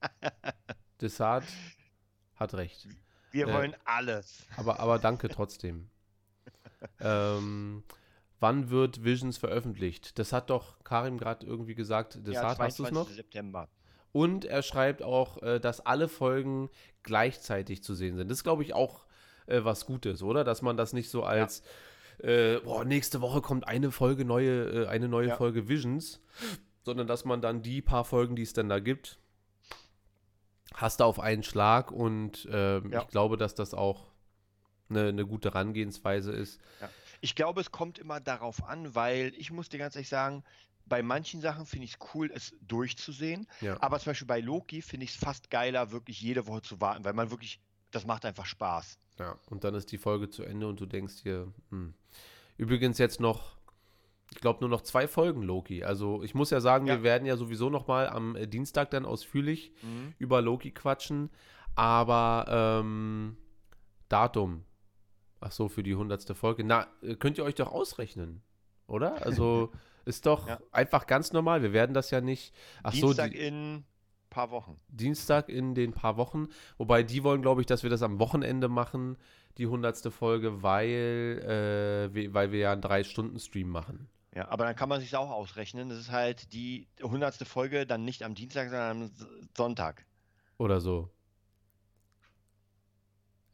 [1.00, 1.44] Desart
[2.34, 2.88] hat recht.
[3.30, 4.46] Wir äh, wollen alles.
[4.56, 5.90] Aber, aber danke trotzdem.
[7.00, 7.84] ähm,
[8.40, 10.18] wann wird Visions veröffentlicht?
[10.18, 12.26] Das hat doch Karim gerade irgendwie gesagt.
[12.26, 13.08] Desart, ja, hast du es noch?
[13.08, 13.68] September.
[14.12, 16.70] Und er schreibt auch, äh, dass alle Folgen
[17.02, 18.30] gleichzeitig zu sehen sind.
[18.30, 19.06] Das ist, glaube ich, auch
[19.46, 20.42] äh, was Gutes, oder?
[20.42, 21.64] Dass man das nicht so als ja.
[22.18, 25.36] Äh, boah, nächste Woche kommt eine Folge neue, äh, eine neue ja.
[25.36, 26.20] Folge Visions,
[26.84, 29.18] sondern dass man dann die paar Folgen, die es dann da gibt,
[30.74, 33.02] hast du auf einen Schlag und ähm, ja.
[33.02, 34.06] ich glaube, dass das auch
[34.88, 36.60] eine, eine gute Herangehensweise ist.
[36.80, 36.88] Ja.
[37.20, 40.44] Ich glaube, es kommt immer darauf an, weil ich muss dir ganz ehrlich sagen,
[40.84, 43.46] bei manchen Sachen finde ich es cool, es durchzusehen.
[43.60, 43.76] Ja.
[43.80, 47.04] Aber zum Beispiel bei Loki finde ich es fast geiler, wirklich jede Woche zu warten,
[47.04, 47.60] weil man wirklich,
[47.90, 48.98] das macht einfach Spaß.
[49.18, 51.94] Ja, und dann ist die Folge zu Ende und du denkst dir, hm.
[52.56, 53.56] übrigens jetzt noch
[54.32, 55.84] ich glaube, nur noch zwei Folgen Loki.
[55.84, 56.96] Also ich muss ja sagen, ja.
[56.96, 60.14] wir werden ja sowieso noch mal am äh, Dienstag dann ausführlich mhm.
[60.18, 61.30] über Loki quatschen.
[61.74, 63.36] Aber ähm,
[64.08, 64.64] Datum.
[65.40, 66.64] Ach so, für die hundertste Folge.
[66.64, 68.42] Na, äh, könnt ihr euch doch ausrechnen,
[68.86, 69.24] oder?
[69.24, 69.70] Also
[70.04, 70.58] ist doch ja.
[70.72, 71.62] einfach ganz normal.
[71.62, 72.54] Wir werden das ja nicht.
[72.82, 73.84] Ach Dienstag so, in
[74.36, 74.78] paar Wochen.
[74.88, 76.48] Dienstag in den paar Wochen.
[76.76, 79.16] Wobei die wollen, glaube ich, dass wir das am Wochenende machen,
[79.56, 84.10] die hundertste Folge, weil, äh, weil wir ja einen Drei-Stunden-Stream machen.
[84.34, 85.88] Ja, aber dann kann man sich auch ausrechnen.
[85.88, 89.10] Das ist halt die hundertste Folge dann nicht am Dienstag, sondern am
[89.56, 90.04] Sonntag.
[90.58, 91.08] Oder so.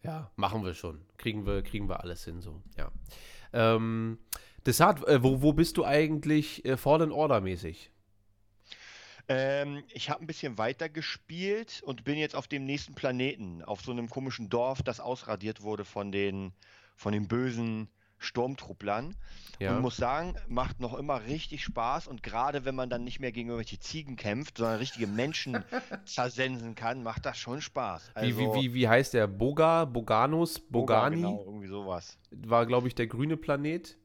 [0.02, 1.06] Ja, machen wir schon.
[1.16, 2.90] Kriegen wir, kriegen wir alles hin so, ja.
[3.52, 4.18] Ähm,
[4.66, 7.92] Desart, äh, wo, wo bist du eigentlich äh, Fallen Order mäßig?
[9.28, 13.80] Ähm, ich habe ein bisschen weiter gespielt und bin jetzt auf dem nächsten Planeten, auf
[13.80, 16.52] so einem komischen Dorf, das ausradiert wurde von den,
[16.96, 19.16] von den bösen Sturmtrupplern.
[19.58, 19.76] Ja.
[19.76, 22.08] Und muss sagen, macht noch immer richtig Spaß.
[22.08, 25.62] Und gerade wenn man dann nicht mehr gegen irgendwelche Ziegen kämpft, sondern richtige Menschen
[26.04, 28.10] zersensen kann, macht das schon Spaß.
[28.14, 29.26] Also, wie, wie, wie, wie heißt der?
[29.26, 31.16] Boga, Boganus, Bogani?
[31.16, 32.18] Boga, genau, irgendwie sowas.
[32.30, 33.96] War, glaube ich, der grüne Planet.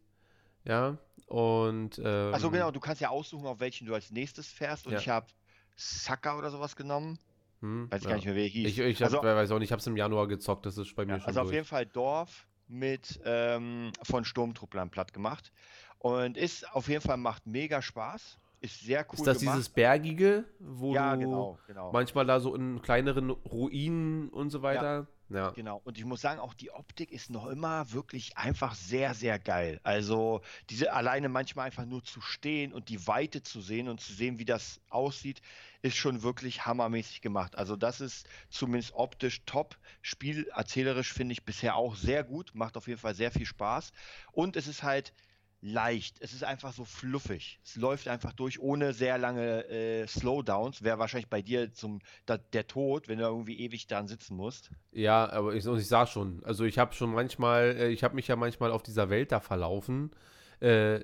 [0.67, 0.97] Ja.
[1.27, 1.99] Und.
[2.03, 4.87] Ähm, also genau, du kannst ja aussuchen, auf welchen du als nächstes fährst.
[4.87, 4.99] Und ja.
[4.99, 5.27] ich habe
[5.75, 7.19] Saka oder sowas genommen.
[7.61, 8.09] Hm, weiß ich ja.
[8.09, 8.67] gar nicht mehr, wer hieß.
[8.67, 10.95] Ich, ich hab, also, weiß auch nicht, ich habe es im Januar gezockt, das ist
[10.95, 11.49] bei mir ja, schon Also durch.
[11.49, 15.51] auf jeden Fall Dorf, mit ähm, von Sturmtrupplern platt gemacht.
[15.99, 18.37] Und ist auf jeden Fall macht mega Spaß.
[18.59, 19.15] Ist sehr cool.
[19.15, 19.55] Ist das gemacht.
[19.55, 21.91] dieses Bergige, wo ja, du genau, genau.
[21.91, 25.07] manchmal da so in kleineren Ruinen und so weiter?
[25.29, 25.81] Ja, Genau.
[25.83, 29.79] Und ich muss sagen, auch die Optik ist noch immer wirklich einfach sehr, sehr geil.
[29.83, 34.13] Also diese alleine manchmal einfach nur zu stehen und die Weite zu sehen und zu
[34.13, 35.41] sehen, wie das aussieht,
[35.81, 37.57] ist schon wirklich hammermäßig gemacht.
[37.57, 39.77] Also das ist zumindest optisch top.
[40.01, 43.91] Spiel erzählerisch finde ich bisher auch sehr gut, macht auf jeden Fall sehr viel Spaß.
[44.31, 45.13] Und es ist halt
[45.61, 46.17] leicht.
[46.21, 47.59] Es ist einfach so fluffig.
[47.63, 50.83] Es läuft einfach durch ohne sehr lange äh, Slowdowns.
[50.83, 54.71] Wäre wahrscheinlich bei dir zum da, der Tod, wenn du irgendwie ewig da sitzen musst.
[54.91, 58.27] Ja, aber ich, ich sag schon, also ich habe schon manchmal, äh, ich habe mich
[58.27, 60.11] ja manchmal auf dieser Welt da verlaufen.
[60.59, 61.01] Äh,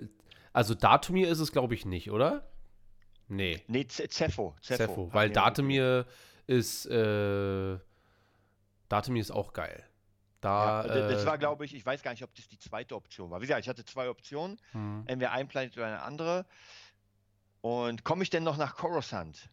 [0.52, 2.48] also Datumir ist es, glaube ich, nicht, oder?
[3.28, 3.62] Nee.
[3.68, 4.56] Nee, Zepho.
[4.62, 6.06] Zepho, weil Datumir
[6.46, 7.78] ist, äh,
[8.90, 9.84] Datumir ist auch geil.
[10.44, 12.96] Da, ja, das äh, war, glaube ich, ich weiß gar nicht, ob das die zweite
[12.96, 13.40] Option war.
[13.40, 15.04] Wie gesagt, ich hatte zwei Optionen, hm.
[15.08, 16.46] entweder ein Planet oder eine andere.
[17.62, 19.50] Und komme ich denn noch nach Coruscant?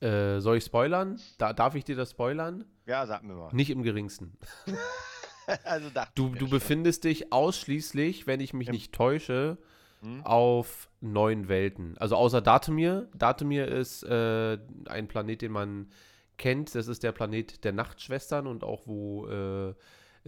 [0.00, 1.20] Äh, soll ich spoilern?
[1.36, 2.64] Da, darf ich dir das spoilern?
[2.86, 3.52] Ja, sag mir mal.
[3.52, 4.38] Nicht im geringsten.
[5.64, 6.50] also dachte Du, du schon.
[6.50, 9.58] befindest dich ausschließlich, wenn ich mich Im- nicht täusche,
[10.00, 10.24] Hm?
[10.24, 11.98] auf neuen Welten.
[11.98, 13.08] Also außer Datumir.
[13.16, 14.56] Datumir ist äh,
[14.86, 15.90] ein Planet, den man
[16.36, 16.72] kennt.
[16.76, 19.74] Das ist der Planet der Nachtschwestern und auch wo äh,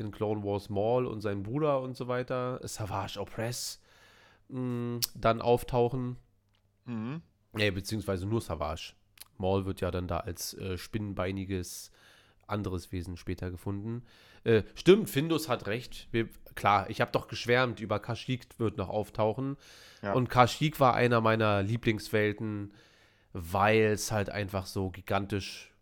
[0.01, 3.80] in Clone Wars Maul und sein Bruder und so weiter, Savage Opress,
[4.48, 6.16] mh, dann auftauchen.
[6.86, 7.22] Mhm.
[7.53, 8.94] Nee, beziehungsweise nur Savage.
[9.36, 11.90] Maul wird ja dann da als äh, spinnenbeiniges
[12.46, 14.03] anderes Wesen später gefunden.
[14.44, 16.09] Äh, stimmt, Findus hat recht.
[16.11, 19.57] Wir, klar, ich habe doch geschwärmt über Kashyyyk wird noch auftauchen.
[20.03, 20.14] Ja.
[20.14, 22.72] Und Kashyyyk war einer meiner Lieblingswelten,
[23.32, 25.72] weil es halt einfach so gigantisch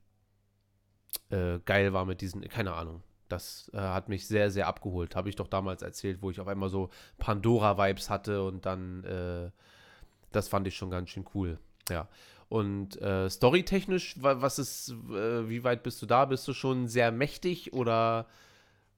[1.31, 3.03] äh, geil war mit diesen, keine Ahnung.
[3.29, 5.15] Das äh, hat mich sehr, sehr abgeholt.
[5.17, 9.51] Habe ich doch damals erzählt, wo ich auf einmal so Pandora-Vibes hatte und dann, äh,
[10.33, 11.59] das fand ich schon ganz schön cool.
[11.91, 12.09] Ja.
[12.49, 16.25] Und äh, storytechnisch, wa- was ist, äh, wie weit bist du da?
[16.25, 18.27] Bist du schon sehr mächtig oder?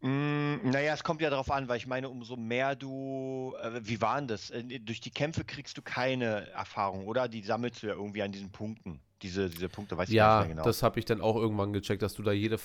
[0.02, 4.00] Mm, naja, es kommt ja darauf an, weil ich meine, umso mehr du, äh, wie
[4.00, 4.50] war denn das?
[4.50, 7.28] Äh, durch die Kämpfe kriegst du keine Erfahrung, oder?
[7.28, 9.00] Die sammelst du ja irgendwie an diesen Punkten.
[9.22, 10.64] Diese, diese Punkte, weiß ich Ja, nicht mehr genau.
[10.64, 12.58] das habe ich dann auch irgendwann gecheckt, dass du da jede,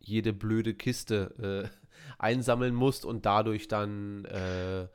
[0.00, 1.76] jede blöde Kiste äh,
[2.18, 4.88] einsammeln musst und dadurch dann äh,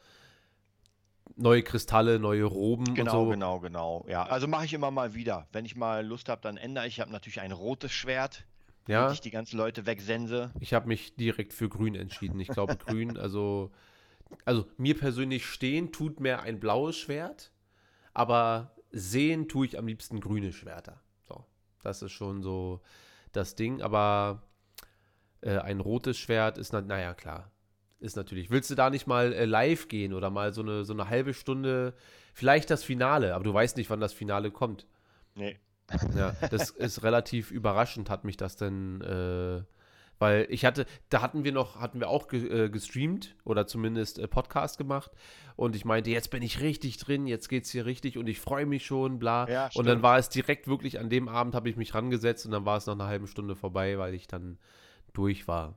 [1.38, 3.32] neue Kristalle, neue Roben Genau, und so.
[3.32, 4.06] genau, genau.
[4.08, 5.48] Ja, also mache ich immer mal wieder.
[5.52, 6.96] Wenn ich mal Lust habe, dann ändere ich.
[6.96, 8.46] Ich habe natürlich ein rotes Schwert,
[8.88, 10.52] Ja, damit ich die ganzen Leute wegsense.
[10.60, 12.40] ich habe mich direkt für grün entschieden.
[12.40, 13.72] Ich glaube, grün, also,
[14.46, 17.52] also mir persönlich stehen tut mir ein blaues Schwert,
[18.14, 21.02] aber sehen tue ich am liebsten grüne Schwerter.
[21.28, 21.44] So,
[21.84, 22.82] das ist schon so
[23.34, 24.44] das Ding, aber
[25.46, 27.52] äh, ein rotes Schwert ist, na, naja, klar.
[28.00, 28.50] Ist natürlich.
[28.50, 31.34] Willst du da nicht mal äh, live gehen oder mal so eine, so eine halbe
[31.34, 31.94] Stunde,
[32.34, 34.86] vielleicht das Finale, aber du weißt nicht, wann das Finale kommt.
[35.36, 35.58] Nee.
[36.16, 39.64] Ja, das ist relativ überraschend, hat mich das denn, äh,
[40.18, 44.18] weil ich hatte, da hatten wir noch, hatten wir auch ge, äh, gestreamt oder zumindest
[44.20, 45.12] äh, Podcast gemacht
[45.56, 48.66] und ich meinte, jetzt bin ich richtig drin, jetzt geht's hier richtig und ich freue
[48.66, 49.48] mich schon, bla.
[49.50, 52.52] Ja, und dann war es direkt wirklich an dem Abend habe ich mich rangesetzt und
[52.52, 54.58] dann war es nach einer halben Stunde vorbei, weil ich dann
[55.18, 55.76] durch war.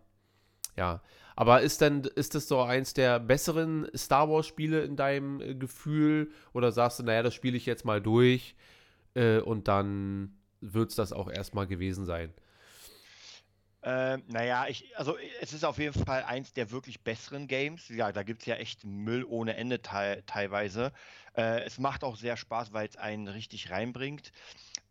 [0.76, 1.02] Ja,
[1.34, 5.54] aber ist denn, ist das so eins der besseren Star Wars Spiele in deinem äh,
[5.54, 8.54] Gefühl oder sagst du, naja, das spiele ich jetzt mal durch
[9.14, 12.32] äh, und dann wird es das auch erstmal gewesen sein?
[13.82, 17.88] Ähm, naja, ich, also es ist auf jeden Fall eins der wirklich besseren Games.
[17.88, 20.92] Ja, da gibt es ja echt Müll ohne Ende teil, teilweise.
[21.36, 24.32] Äh, es macht auch sehr Spaß, weil es einen richtig reinbringt.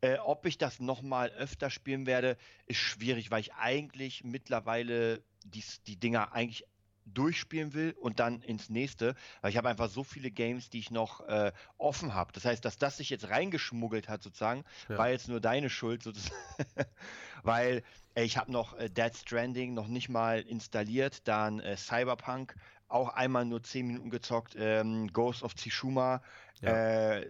[0.01, 2.37] Äh, ob ich das nochmal öfter spielen werde,
[2.67, 6.65] ist schwierig, weil ich eigentlich mittlerweile die, die Dinger eigentlich
[7.05, 10.91] durchspielen will und dann ins nächste, weil ich habe einfach so viele Games, die ich
[10.91, 12.33] noch äh, offen habe.
[12.33, 14.97] Das heißt, dass das sich jetzt reingeschmuggelt hat sozusagen, Ja.
[14.97, 16.35] war jetzt nur deine Schuld sozusagen,
[17.43, 17.83] weil
[18.15, 22.55] äh, ich habe noch äh, Dead Stranding noch nicht mal installiert, dann äh, Cyberpunk
[22.89, 26.21] auch einmal nur 10 Minuten gezockt, ähm, Ghost of Tsushima,
[26.61, 26.75] Ja.
[26.77, 27.21] äh,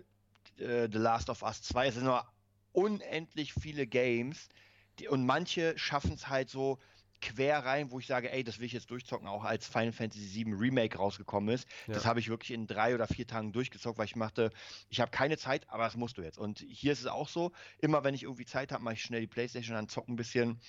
[0.58, 2.26] äh, The Last of Us 2, es sind nur
[2.78, 4.50] unendlich viele Games
[5.00, 6.78] die, und manche schaffen es halt so
[7.20, 10.46] quer rein, wo ich sage, ey, das will ich jetzt durchzocken, auch als Final Fantasy
[10.46, 11.68] VII Remake rausgekommen ist.
[11.88, 12.10] Das Ja.
[12.10, 14.52] habe ich wirklich in drei oder vier Tagen durchgezockt, weil ich machte,
[14.90, 16.38] ich habe keine Zeit, aber das musst du jetzt.
[16.38, 19.22] Und hier ist es auch so, immer wenn ich irgendwie Zeit habe, mache ich schnell
[19.22, 20.60] die Playstation an, zocke ein bisschen.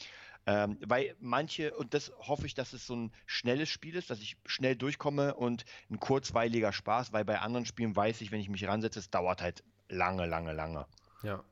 [0.47, 4.21] Ähm, weil manche, und das hoffe ich, dass es so ein schnelles Spiel ist, dass
[4.21, 8.49] ich schnell durchkomme und ein kurzweiliger Spaß, weil bei anderen Spielen weiß ich, wenn ich
[8.49, 10.87] mich ransetze, es dauert halt lange, lange, lange.
[11.23, 11.45] Ja.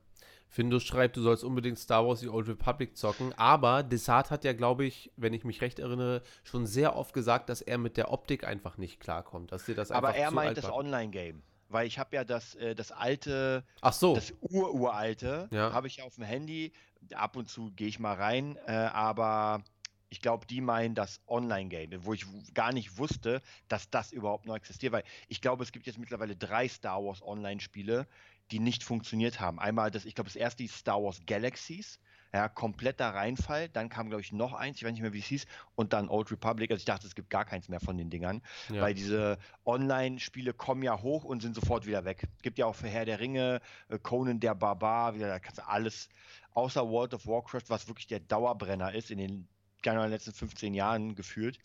[0.49, 4.53] Findus schreibt, du sollst unbedingt Star Wars The Old Republic zocken, aber Desart hat ja,
[4.53, 8.11] glaube ich, wenn ich mich recht erinnere, schon sehr oft gesagt, dass er mit der
[8.11, 11.43] Optik einfach nicht klarkommt, dass dir das einfach Aber er meint das Online-Game.
[11.69, 15.73] Weil ich habe ja das, äh, das alte, Ach so, das ururalte, Ja.
[15.73, 16.71] habe ich ja auf dem Handy.
[17.13, 19.61] Ab und zu gehe ich mal rein, äh, aber
[20.09, 24.55] ich glaube, die meinen das Online-Game, wo ich gar nicht wusste, dass das überhaupt noch
[24.55, 24.93] existiert.
[24.93, 28.07] Weil ich glaube, es gibt jetzt mittlerweile drei Star Wars Online-Spiele,
[28.51, 29.59] die nicht funktioniert haben.
[29.59, 31.99] Einmal das, ich glaube, das erste ist Star Wars Galaxies.
[32.33, 33.69] Ja, kompletter Reinfall.
[33.69, 35.45] Dann kam, glaube ich, noch eins, ich weiß nicht mehr, wie es hieß.
[35.75, 36.69] Und dann Old Republic.
[36.71, 38.41] Also ich dachte, es gibt gar keins mehr von den Dingern.
[38.69, 38.81] ja.
[38.81, 42.27] Weil diese Online-Spiele kommen ja hoch und sind sofort wieder weg.
[42.41, 45.67] Gibt ja auch für Herr der Ringe, äh, Conan der Barbar, wieder, da kannst du
[45.67, 46.09] alles,
[46.53, 49.47] außer World of Warcraft, was wirklich der Dauerbrenner ist in den,
[49.81, 51.59] keine Ahnung, letzten 15 Jahren gefühlt.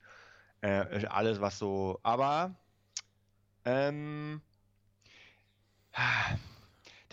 [0.60, 2.54] Äh, alles, was so, aber,
[3.64, 4.40] ähm,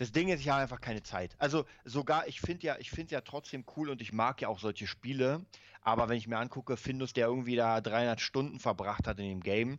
[0.00, 1.36] Das Ding ist, ich habe einfach keine Zeit.
[1.38, 4.58] Also sogar, ich finde ja, ich finde ja trotzdem cool und ich mag ja auch
[4.58, 5.44] solche Spiele.
[5.82, 9.40] Aber wenn ich mir angucke, Findus, der irgendwie da 300 Stunden verbracht hat in dem
[9.42, 9.78] Game,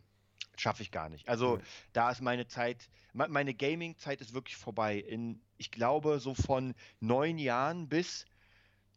[0.57, 1.27] schaffe ich gar nicht.
[1.27, 1.61] Also mhm.
[1.93, 4.97] da ist meine Zeit, meine Gaming-Zeit ist wirklich vorbei.
[4.97, 8.27] In, ich glaube, so von neun Jahren bis,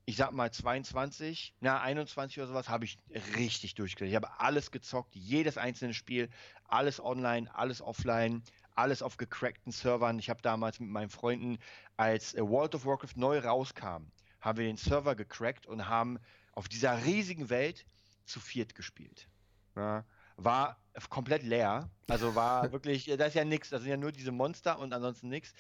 [0.05, 2.99] ich sag mal 22, na 21 oder sowas, habe ich
[3.39, 4.13] richtig durchgelegt.
[4.13, 6.29] Ich habe alles gezockt, jedes einzelne Spiel,
[6.65, 8.43] alles online, alles offline,
[8.75, 10.19] alles auf gecrackten Servern.
[10.19, 11.59] Ich habe damals mit meinen Freunden,
[11.97, 14.11] als World of Warcraft neu rauskam,
[14.41, 16.19] haben wir den Server gecrackt und haben
[16.53, 17.87] auf dieser riesigen Welt
[18.25, 19.29] zu viert gespielt.
[19.77, 20.05] Ja,
[20.37, 21.91] war komplett leer.
[22.09, 25.29] Also war wirklich, da ist ja nichts, da sind ja nur diese Monster und ansonsten
[25.29, 25.55] nichts.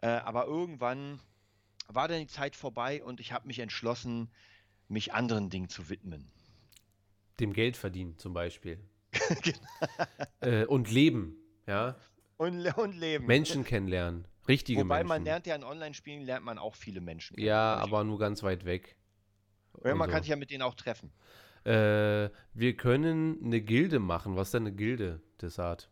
[0.00, 1.20] Äh, aber irgendwann
[1.88, 4.30] war dann die Zeit vorbei und ich habe mich entschlossen,
[4.88, 6.30] mich anderen Dingen zu widmen.
[7.40, 8.78] Dem Geld verdienen zum Beispiel.
[10.40, 11.36] äh, und leben,
[11.66, 11.96] ja.
[12.42, 13.26] Und, und leben.
[13.26, 14.26] Menschen kennenlernen.
[14.48, 15.08] Richtige Wobei Menschen.
[15.08, 17.38] man lernt ja in Online-Spielen, lernt man auch viele Menschen.
[17.38, 18.96] Ja, aber nur ganz weit weg.
[19.84, 20.14] Ja, man so.
[20.14, 21.12] kann sich ja mit denen auch treffen.
[21.64, 24.34] Äh, wir können eine Gilde machen.
[24.34, 25.88] Was ist denn eine Gilde, Desart?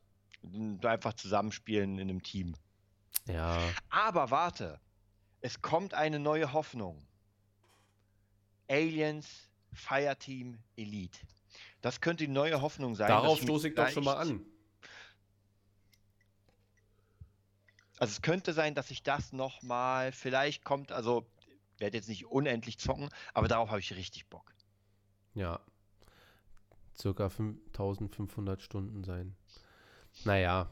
[0.82, 2.57] Einfach zusammenspielen in einem Team.
[3.28, 3.57] Ja.
[3.88, 4.80] Aber warte,
[5.40, 7.07] es kommt eine neue Hoffnung.
[8.68, 11.20] Aliens Fireteam Elite.
[11.80, 13.09] Das könnte die neue Hoffnung sein.
[13.09, 14.44] Darauf stoße ich doch schon mal an.
[18.01, 21.26] Also es könnte sein, dass sich das nochmal, vielleicht kommt, also
[21.78, 24.55] werde jetzt nicht unendlich zocken, aber darauf habe ich richtig Bock.
[25.34, 25.61] Ja.
[26.98, 29.36] Circa 5500 Stunden sein.
[30.24, 30.70] Naja,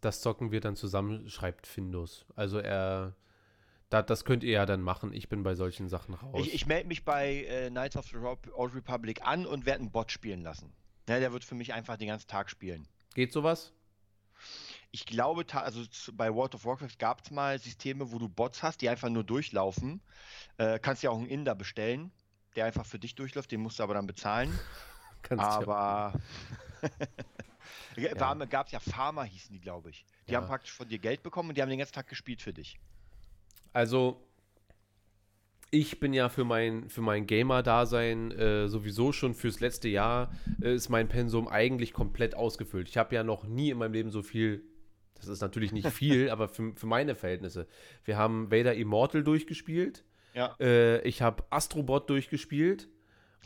[0.00, 2.24] das zocken wir dann zusammen, schreibt Findus.
[2.34, 3.14] Also er,
[3.90, 5.12] da, das könnt ihr ja dann machen.
[5.12, 6.46] Ich bin bei solchen Sachen raus.
[6.46, 9.92] Ich, ich melde mich bei äh, Knights of the Old Republic an und werde einen
[9.92, 10.72] Bot spielen lassen.
[11.10, 12.88] Ja, der wird für mich einfach den ganzen Tag spielen.
[13.14, 13.74] Geht sowas?
[14.94, 15.82] Ich glaube, also
[16.12, 19.24] bei World of Warcraft gab es mal Systeme, wo du Bots hast, die einfach nur
[19.24, 20.00] durchlaufen.
[20.56, 22.12] Äh, kannst ja auch einen Inder bestellen,
[22.54, 24.56] der einfach für dich durchläuft, den musst du aber dann bezahlen.
[25.22, 26.12] Kannst aber
[27.96, 28.34] ja.
[28.44, 30.04] gab es ja Farmer, hießen die, glaube ich.
[30.28, 30.38] Die ja.
[30.38, 32.78] haben praktisch von dir Geld bekommen und die haben den ganzen Tag gespielt für dich.
[33.72, 34.22] Also,
[35.70, 40.30] ich bin ja für mein, für mein Gamer-Dasein äh, sowieso schon fürs letzte Jahr
[40.60, 42.90] äh, ist mein Pensum eigentlich komplett ausgefüllt.
[42.90, 44.62] Ich habe ja noch nie in meinem Leben so viel
[45.14, 47.66] das ist natürlich nicht viel, aber für, für meine Verhältnisse.
[48.04, 50.04] Wir haben Vader Immortal durchgespielt.
[50.34, 50.54] Ja.
[50.60, 52.88] Äh, ich habe Astrobot durchgespielt.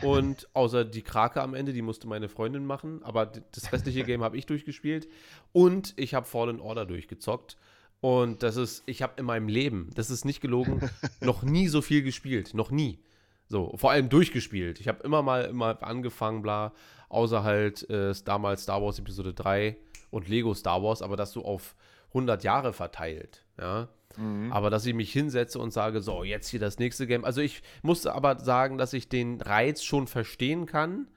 [0.01, 3.03] Und außer die Krake am Ende, die musste meine Freundin machen.
[3.03, 5.09] Aber das restliche Game habe ich durchgespielt.
[5.53, 7.57] Und ich habe Fallen Order durchgezockt.
[8.01, 10.89] Und das ist, ich habe in meinem Leben, das ist nicht gelogen,
[11.21, 12.55] noch nie so viel gespielt.
[12.55, 13.01] Noch nie.
[13.49, 14.79] So, vor allem durchgespielt.
[14.79, 16.73] Ich habe immer mal immer angefangen, bla,
[17.09, 19.77] außer halt äh, damals Star Wars Episode 3
[20.11, 21.75] und Lego Star Wars, aber das so auf
[22.09, 23.89] 100 Jahre verteilt, ja.
[24.17, 24.53] Mhm.
[24.53, 27.25] Aber dass ich mich hinsetze und sage, so, jetzt hier das nächste Game.
[27.25, 31.09] Also ich musste aber sagen, dass ich den Reiz schon verstehen kann.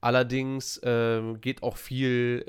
[0.00, 2.46] Allerdings äh, geht auch viel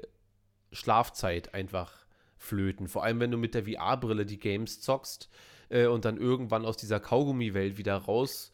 [0.71, 1.91] Schlafzeit einfach
[2.37, 2.87] flöten.
[2.87, 5.29] Vor allem, wenn du mit der VR-Brille die Games zockst
[5.69, 8.53] äh, und dann irgendwann aus dieser Kaugummi-Welt wieder raus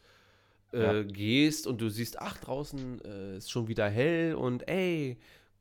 [0.72, 1.02] äh, ja.
[1.02, 5.18] gehst und du siehst, ach, draußen äh, ist schon wieder hell und ey,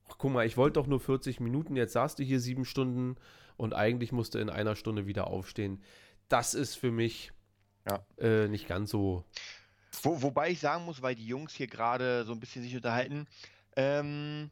[0.10, 3.16] ach, guck mal, ich wollte doch nur 40 Minuten, jetzt saßt du hier sieben Stunden
[3.58, 5.82] und eigentlich musste in einer Stunde wieder aufstehen.
[6.30, 7.32] Das ist für mich
[7.90, 8.06] ja.
[8.18, 9.24] äh, nicht ganz so.
[10.04, 13.28] Wo, wobei ich sagen muss, weil die Jungs hier gerade so ein bisschen sich unterhalten,
[13.76, 14.52] ähm,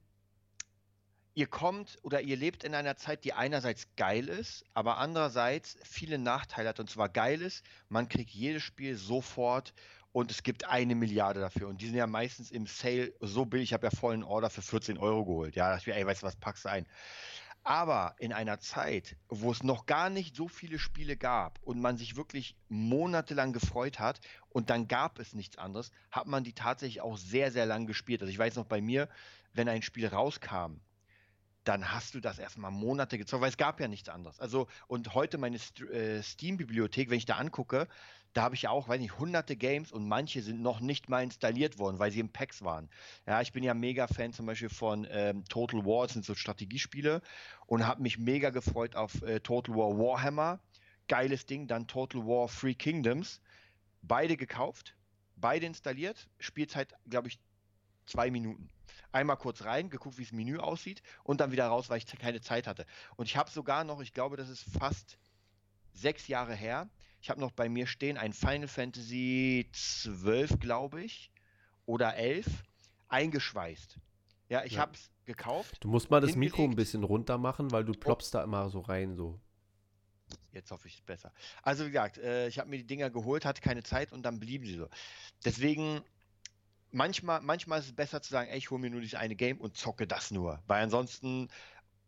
[1.36, 6.18] ihr kommt oder ihr lebt in einer Zeit, die einerseits geil ist, aber andererseits viele
[6.18, 6.80] Nachteile hat.
[6.80, 9.74] Und zwar geil ist, man kriegt jedes Spiel sofort
[10.16, 11.68] und es gibt eine Milliarde dafür.
[11.68, 13.66] Und die sind ja meistens im Sale so billig.
[13.66, 15.58] Ich habe ja vollen Order für 14 Euro geholt.
[15.58, 16.88] Ja, da ich mir, ey, weißt du was, packst du ein.
[17.64, 21.98] Aber in einer Zeit, wo es noch gar nicht so viele Spiele gab und man
[21.98, 27.02] sich wirklich monatelang gefreut hat und dann gab es nichts anderes, hat man die tatsächlich
[27.02, 28.22] auch sehr, sehr lang gespielt.
[28.22, 29.10] Also ich weiß noch bei mir,
[29.52, 30.80] wenn ein Spiel rauskam,
[31.66, 34.40] dann hast du das erstmal Monate gezockt, weil es gab ja nichts anderes.
[34.40, 37.90] Also, und heute meine St äh, Steam-Bibliothek, wenn ich da angucke,
[38.36, 41.24] da habe ich ja auch, weiß nicht, hunderte Games und manche sind noch nicht mal
[41.24, 42.90] installiert worden, weil sie im Packs waren.
[43.26, 46.36] Ja, ich bin ja mega Fan zum Beispiel von ähm, Total War, das sind so
[46.36, 47.22] Strategiespiele
[47.66, 50.60] und habe mich mega gefreut auf äh, Total War Warhammer.
[51.08, 53.40] Geiles Ding, dann Total War Free Kingdoms.
[54.02, 54.96] Beide gekauft,
[55.38, 57.40] beide installiert, Spielzeit, glaube ich,
[58.06, 58.70] zwei Minuten
[59.14, 62.42] einmal kurz rein, geguckt, wie das Menü aussieht und dann wieder raus, weil ich keine
[62.42, 62.86] Zeit hatte.
[63.16, 65.18] Und ich habe sogar noch, ich glaube, das ist fast
[65.94, 66.90] sechs Jahre her,
[67.26, 71.32] ich habe noch bei mir stehen ein Final Fantasy 12, glaube ich,
[71.88, 72.46] oder 11,
[73.08, 73.98] eingeschweißt.
[74.48, 74.82] Ja, ich ja.
[74.82, 75.78] habe es gekauft.
[75.80, 78.38] Du musst mal das Mikro ein bisschen runter machen, weil du ploppst oh.
[78.38, 79.40] da immer so rein, so.
[80.52, 81.34] Jetzt hoffe ich es besser.
[81.64, 84.40] Also wie gesagt, äh, ich habe mir die Dinger geholt, hatte keine Zeit und dann
[84.40, 84.88] blieben sie so.
[85.44, 86.02] Deswegen,
[86.92, 89.60] manchmal, manchmal ist es besser zu sagen, ey, ich hole mir nur dieses eine Game
[89.60, 90.62] und zocke das nur.
[90.68, 91.50] Weil ansonsten,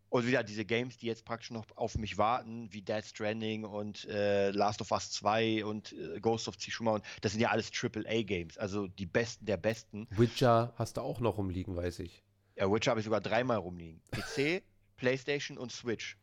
[0.10, 4.05] und wieder diese Games, die jetzt praktisch noch auf mich warten, wie Dead Stranding und
[4.05, 7.72] äh, Last of Us 2 und äh, Ghost of Tsushima, und das sind ja alles
[7.72, 10.08] AAA-Games, also die besten der besten.
[10.12, 12.24] Witcher hast du auch noch rumliegen, weiß ich.
[12.55, 14.01] Ja, Witcher habe ich sogar dreimal rumliegen.
[14.12, 14.64] PC,
[14.97, 16.18] PlayStation und Switch.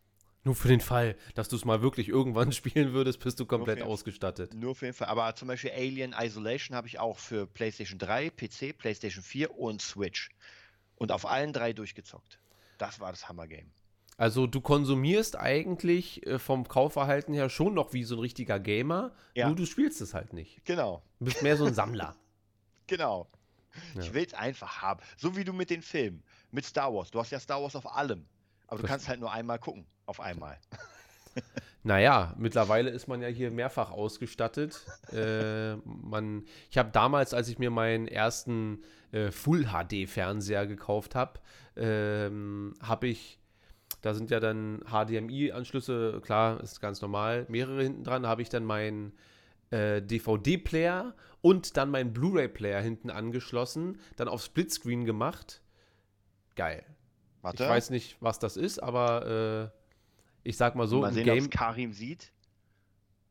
[0.47, 3.79] Nur für den Fall, dass du es mal wirklich irgendwann spielen würdest, bist du komplett
[3.79, 4.53] nur ausgestattet.
[4.53, 5.09] Nur für den Fall.
[5.09, 9.81] Aber zum Beispiel Alien Isolation habe ich auch für PlayStation 3, PC, PlayStation 4 und
[9.81, 10.31] Switch.
[10.97, 12.39] Und auf allen drei durchgezockt.
[12.79, 13.71] Das war das Hammer-Game.
[14.17, 19.13] Also du konsumierst eigentlich äh, vom Kaufverhalten her schon noch wie so ein richtiger Gamer,
[19.35, 19.49] ja.
[19.49, 20.65] nur du spielst es halt nicht.
[20.65, 21.03] Genau.
[21.19, 22.15] Du bist mehr so ein Sammler.
[22.87, 23.29] genau.
[23.95, 24.03] Ja.
[24.03, 25.01] Ich will es einfach haben.
[25.17, 26.23] So wie du mit den Filmen,
[26.53, 27.11] mit Star Wars.
[27.11, 28.25] Du hast ja Star Wars auf allem.
[28.69, 30.59] Aber du kannst halt nur einmal gucken, auf einmal.
[31.87, 34.81] Naja, mittlerweile ist man ja hier mehrfach ausgestattet.
[35.13, 38.83] äh, man, ich habe damals, als ich mir meinen ersten
[39.13, 41.41] äh, Full-HD-Fernseher gekauft habe,
[41.77, 43.39] ähm, habe ich,
[44.01, 48.65] da sind ja dann HDMI-Anschlüsse, klar, ist ganz normal, mehrere hinten dran, habe ich dann
[48.65, 49.13] meinen
[49.71, 55.61] äh, DVD-Player und dann meinen Blu-ray-Player hinten angeschlossen, dann auf Splitscreen gemacht.
[56.57, 56.83] Geil.
[57.43, 57.65] Warte.
[57.65, 59.84] Ich weiß nicht, was das ist, aber äh,
[60.45, 61.01] ich sag mal so.
[61.01, 62.33] Mal sehen, Game Karim sieht.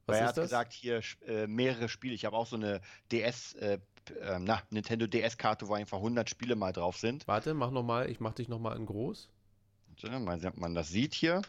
[0.05, 0.45] Was Weil er hat das?
[0.45, 2.13] gesagt, hier äh, mehrere Spiele.
[2.13, 3.79] Ich habe auch so eine DS, äh,
[4.19, 7.25] äh na, Nintendo DS-Karte, wo einfach 100 Spiele mal drauf sind.
[7.27, 9.29] Warte, mach noch mal, ich mach dich noch mal in groß.
[10.01, 11.41] Mal, man das sieht hier.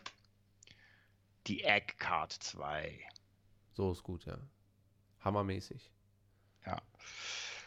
[1.47, 3.01] Die Egg Card 2.
[3.73, 4.39] So ist gut, ja.
[5.21, 5.91] Hammermäßig.
[6.65, 6.81] Ja.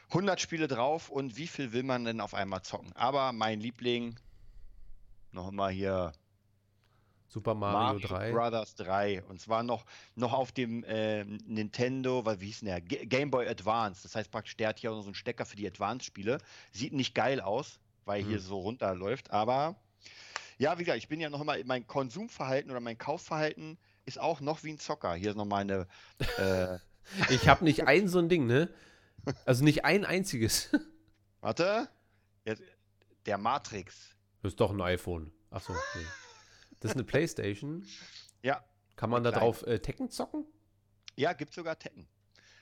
[0.10, 2.94] 100 Spiele drauf und wie viel will man denn auf einmal zocken?
[2.94, 4.16] Aber mein Liebling,
[5.32, 6.14] noch mal hier
[7.28, 8.32] Super Mario, Mario 3.
[8.32, 9.24] Brothers 3.
[9.24, 12.82] Und zwar noch, noch auf dem äh, Nintendo, weil, wie hieß denn der?
[12.82, 14.04] G Game Boy Advance.
[14.04, 16.40] Das heißt praktisch, der hat hier auch noch so einen Stecker für die Advance-Spiele.
[16.72, 18.30] Sieht nicht geil aus, weil hm.
[18.30, 19.76] hier so runterläuft, aber
[20.58, 24.42] ja, wie gesagt, ich bin ja noch mal, mein Konsumverhalten oder mein Kaufverhalten ist auch
[24.42, 25.14] noch wie ein Zocker.
[25.14, 25.88] Hier ist noch meine.
[26.38, 26.78] Äh,
[27.30, 28.70] ich habe nicht ein so ein Ding, ne?
[29.46, 30.70] Also nicht ein einziges.
[31.42, 31.90] Warte.
[33.26, 34.16] Der Matrix.
[34.42, 35.32] Das ist doch ein iPhone.
[35.52, 36.06] Achso, nee.
[36.80, 37.86] Das ist eine Playstation.
[38.44, 38.64] Ja.
[38.96, 40.46] Kann man da drauf äh, Tekken zocken?
[41.16, 42.08] Ja, gibt sogar Tekken.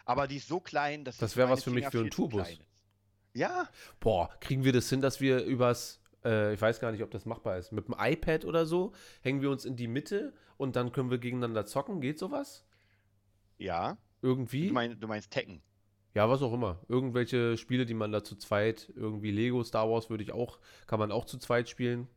[0.06, 2.60] Aber die ist so klein, dass das wäre was für mich für einen Tourbus.
[3.34, 3.68] Ja.
[4.00, 7.26] Boah, kriegen wir das hin, dass wir übers, äh, ich weiß gar nicht, ob das
[7.26, 10.92] machbar ist, mit dem iPad oder so, hängen wir uns in die Mitte und dann
[10.92, 12.00] können wir gegeneinander zocken?
[12.00, 12.66] Geht sowas?
[13.58, 13.98] Ja.
[14.22, 14.70] Irgendwie?
[14.70, 15.62] Du, mein, du meinst Tekken?
[16.14, 16.80] Ja, was auch immer.
[16.88, 21.00] Irgendwelche Spiele, die man da zu zweit, irgendwie Lego, Star Wars würde ich auch, kann
[21.00, 22.08] man auch zu zweit spielen.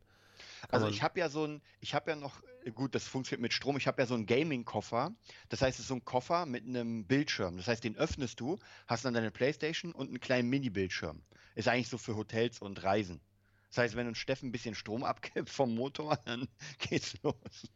[0.69, 2.41] Also ich habe ja so ein, ich habe ja noch,
[2.75, 5.15] gut, das funktioniert mit Strom, ich habe ja so einen Gaming-Koffer.
[5.49, 7.57] Das heißt, es ist so ein Koffer mit einem Bildschirm.
[7.57, 11.21] Das heißt, den öffnest du, hast dann deine Playstation und einen kleinen Mini-Bildschirm.
[11.55, 13.21] Ist eigentlich so für Hotels und Reisen.
[13.69, 16.47] Das heißt, wenn uns Steffen ein bisschen Strom abgibt vom Motor, dann
[16.79, 17.69] geht's los.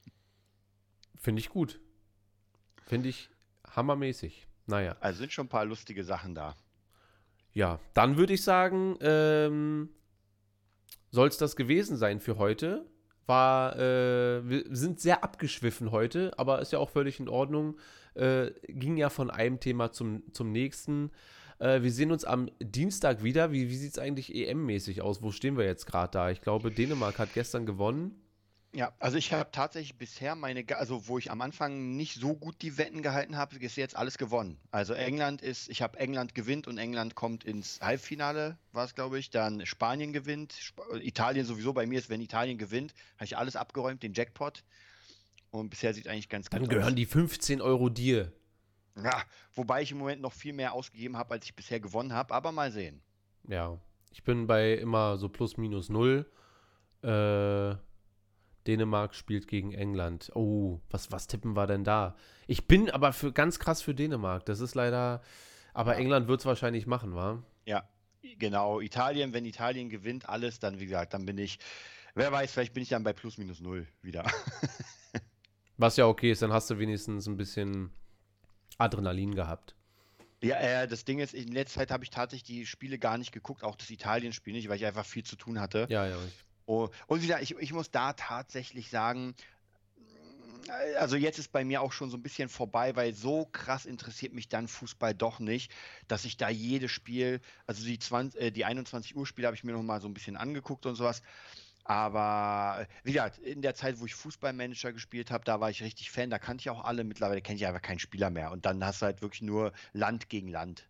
[1.19, 1.79] Finde ich gut.
[2.85, 3.29] Finde ich
[3.75, 4.47] hammermäßig.
[4.65, 4.95] Naja.
[4.99, 6.55] Also sind schon ein paar lustige Sachen da.
[7.53, 9.89] Ja, dann würde ich sagen, ähm,
[11.13, 12.87] soll es das gewesen sein für heute.
[13.27, 17.77] War, äh, wir sind sehr abgeschwiffen heute, aber ist ja auch völlig in Ordnung.
[18.15, 21.11] Äh, ging ja von einem Thema zum, zum nächsten.
[21.59, 23.51] Äh, wir sehen uns am Dienstag wieder.
[23.51, 25.21] Wie, wie sieht es eigentlich EM-mäßig aus?
[25.21, 26.31] Wo stehen wir jetzt gerade da?
[26.31, 28.19] Ich glaube, Dänemark hat gestern gewonnen.
[28.75, 32.55] Ja, also ich habe tatsächlich bisher meine, also wo ich am Anfang nicht so gut
[32.63, 34.59] die Wetten gehalten habe, ist jetzt alles gewonnen.
[34.71, 39.19] Also England ist, ich habe England gewinnt und England kommt ins Halbfinale, war es glaube
[39.19, 39.29] ich.
[39.29, 43.55] Dann Spanien gewinnt, Sp Italien sowieso bei mir ist, wenn Italien gewinnt, habe ich alles
[43.55, 44.63] abgeräumt, den Jackpot.
[45.51, 46.67] Und bisher sieht eigentlich ganz gut aus.
[46.67, 48.33] Dann gehören die 15 Euro dir.
[48.95, 49.21] Ja,
[49.53, 52.51] wobei ich im Moment noch viel mehr ausgegeben habe, als ich bisher gewonnen habe, aber
[52.51, 53.03] mal sehen.
[53.47, 53.79] Ja,
[54.11, 56.25] ich bin bei immer so plus minus null.
[57.03, 57.75] Äh
[58.67, 60.31] Dänemark spielt gegen England.
[60.35, 62.15] Oh, was, was tippen wir denn da?
[62.47, 64.45] Ich bin aber für ganz krass für Dänemark.
[64.45, 65.21] Das ist leider.
[65.73, 65.99] Aber ja.
[65.99, 67.43] England wird es wahrscheinlich machen, wa?
[67.65, 67.87] Ja,
[68.39, 68.79] genau.
[68.79, 71.59] Italien, wenn Italien gewinnt, alles, dann wie gesagt, dann bin ich.
[72.15, 74.23] Wer weiß, vielleicht bin ich dann bei plus minus null wieder.
[75.77, 77.91] was ja okay ist, dann hast du wenigstens ein bisschen
[78.77, 79.75] Adrenalin gehabt.
[80.43, 83.31] Ja, äh, das Ding ist, in letzter Zeit habe ich tatsächlich die Spiele gar nicht
[83.31, 85.87] geguckt, auch das Italien-Spiel nicht, weil ich einfach viel zu tun hatte.
[85.89, 86.17] Ja, ja.
[86.27, 89.35] Ich Oh, und wieder, ich, ich muss da tatsächlich sagen,
[90.97, 94.33] also jetzt ist bei mir auch schon so ein bisschen vorbei, weil so krass interessiert
[94.33, 95.71] mich dann Fußball doch nicht,
[96.07, 99.63] dass ich da jedes Spiel, also die, 20, äh, die 21 Uhr Spiele habe ich
[99.63, 101.21] mir noch mal so ein bisschen angeguckt und sowas.
[101.85, 106.11] Aber wie gesagt, in der Zeit, wo ich Fußballmanager gespielt habe, da war ich richtig
[106.11, 106.29] Fan.
[106.29, 107.03] Da kannte ich auch alle.
[107.03, 108.51] Mittlerweile kenne ich einfach keinen Spieler mehr.
[108.51, 110.87] Und dann hast du halt wirklich nur Land gegen Land.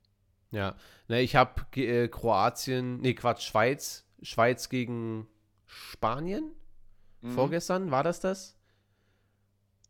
[0.51, 0.75] Ja,
[1.07, 5.27] ne, ich habe äh, Kroatien, nee, Quatsch, Schweiz, Schweiz gegen
[5.73, 6.51] Spanien.
[7.21, 7.31] Mhm.
[7.31, 8.57] Vorgestern war das das?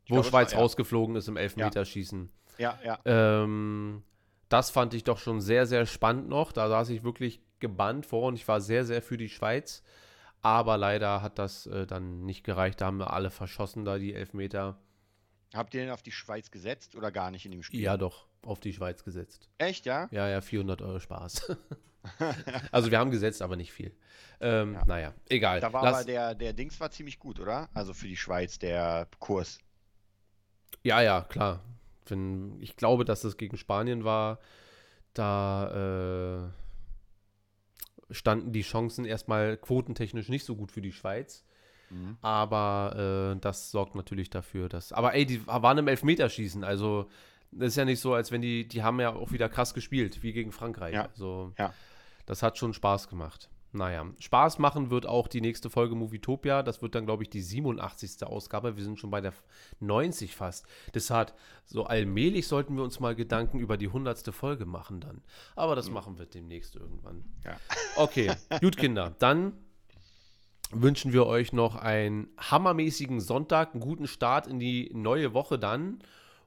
[0.06, 0.64] Ich Wo glaube, Schweiz war, ja.
[0.64, 2.32] rausgeflogen ist im Elfmeterschießen.
[2.58, 3.00] Ja, ja.
[3.06, 4.04] Ähm,
[4.50, 6.52] das fand ich doch schon sehr, sehr spannend noch.
[6.52, 9.84] Da saß ich wirklich gebannt vor und ich war sehr, sehr für die Schweiz.
[10.42, 12.82] Aber leider hat das äh, dann nicht gereicht.
[12.82, 14.78] Da haben wir alle verschossen, da die Elfmeter.
[15.54, 17.82] Habt ihr denn auf die Schweiz gesetzt oder gar nicht in dem Spiel?
[17.82, 19.50] Ja, doch, auf die Schweiz gesetzt.
[19.58, 20.08] Echt, ja?
[20.12, 21.56] Ja, ja, 400 Euro Spaß.
[22.72, 23.96] also wir haben gesetzt, aber nicht viel.
[24.42, 24.86] Ähm, ja.
[24.86, 25.62] Naja, egal.
[25.62, 27.70] Da war Lass, aber der, der Dings war ziemlich gut, oder?
[27.74, 29.60] Also für die Schweiz, der Kurs.
[30.84, 31.64] Ja, ja, klar.
[32.06, 34.40] Wenn, ich glaube, dass es gegen Spanien war.
[35.14, 36.50] Da
[38.10, 41.46] äh, standen die Chancen erstmal quotentechnisch nicht so gut für die Schweiz.
[41.94, 42.18] Mhm.
[42.22, 44.92] Aber äh, das sorgt natürlich dafür, dass.
[44.92, 46.64] Aber ey, die waren im Elfmeterschießen.
[46.64, 47.10] Also,
[47.52, 48.68] das ist ja nicht so, als wenn die.
[48.68, 50.96] Die haben ja auch wieder krass gespielt, wie gegen Frankreich.
[50.96, 51.08] Ja.
[51.08, 51.74] Also, ja.
[52.26, 53.50] das hat schon Spaß gemacht.
[53.76, 56.62] Naja, Spaß machen wird auch die nächste Folge Movietopia.
[56.62, 58.24] Das wird dann, glaube ich, die 87.
[58.24, 58.78] Ausgabe.
[58.78, 59.34] Wir sind schon bei der
[59.80, 60.68] 90 fast.
[60.94, 61.34] Deshalb,
[61.66, 64.32] so allmählich sollten wir uns mal Gedanken über die 100.
[64.32, 65.24] Folge machen dann.
[65.56, 65.96] Aber das mhm.
[65.96, 67.26] machen wir demnächst irgendwann.
[67.44, 67.58] Ja.
[67.96, 68.32] Okay,
[68.62, 69.16] gut, Kinder.
[69.18, 69.54] Dann
[70.82, 76.00] wünschen wir euch noch einen hammermäßigen Sonntag, einen guten Start in die neue Woche dann.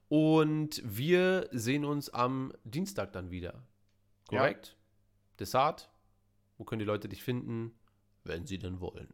[0.09, 3.63] Und wir sehen uns am Dienstag dann wieder.
[4.27, 4.67] Korrekt?
[4.67, 4.73] Ja.
[5.39, 5.89] Desart?
[6.57, 7.73] Wo können die Leute dich finden,
[8.23, 9.13] wenn sie denn wollen?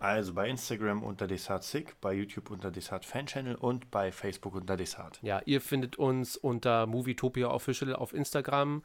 [0.00, 4.78] Also bei Instagram unter DesartSick, bei YouTube unter Desart Fan Channel und bei Facebook unter
[4.78, 5.18] Desart.
[5.20, 8.82] Ja, ihr findet uns unter Movietopia Official auf Instagram,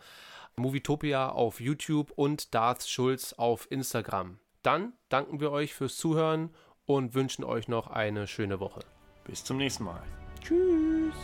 [0.58, 4.40] Movietopia auf YouTube und Darth Schulz auf Instagram.
[4.62, 6.54] Dann danken wir euch fürs Zuhören
[6.86, 8.82] und wünschen euch noch eine schöne Woche.
[9.26, 10.04] Bis zum nächsten Mal.
[10.42, 11.16] Tschüss.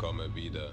[0.00, 0.72] komme wieder.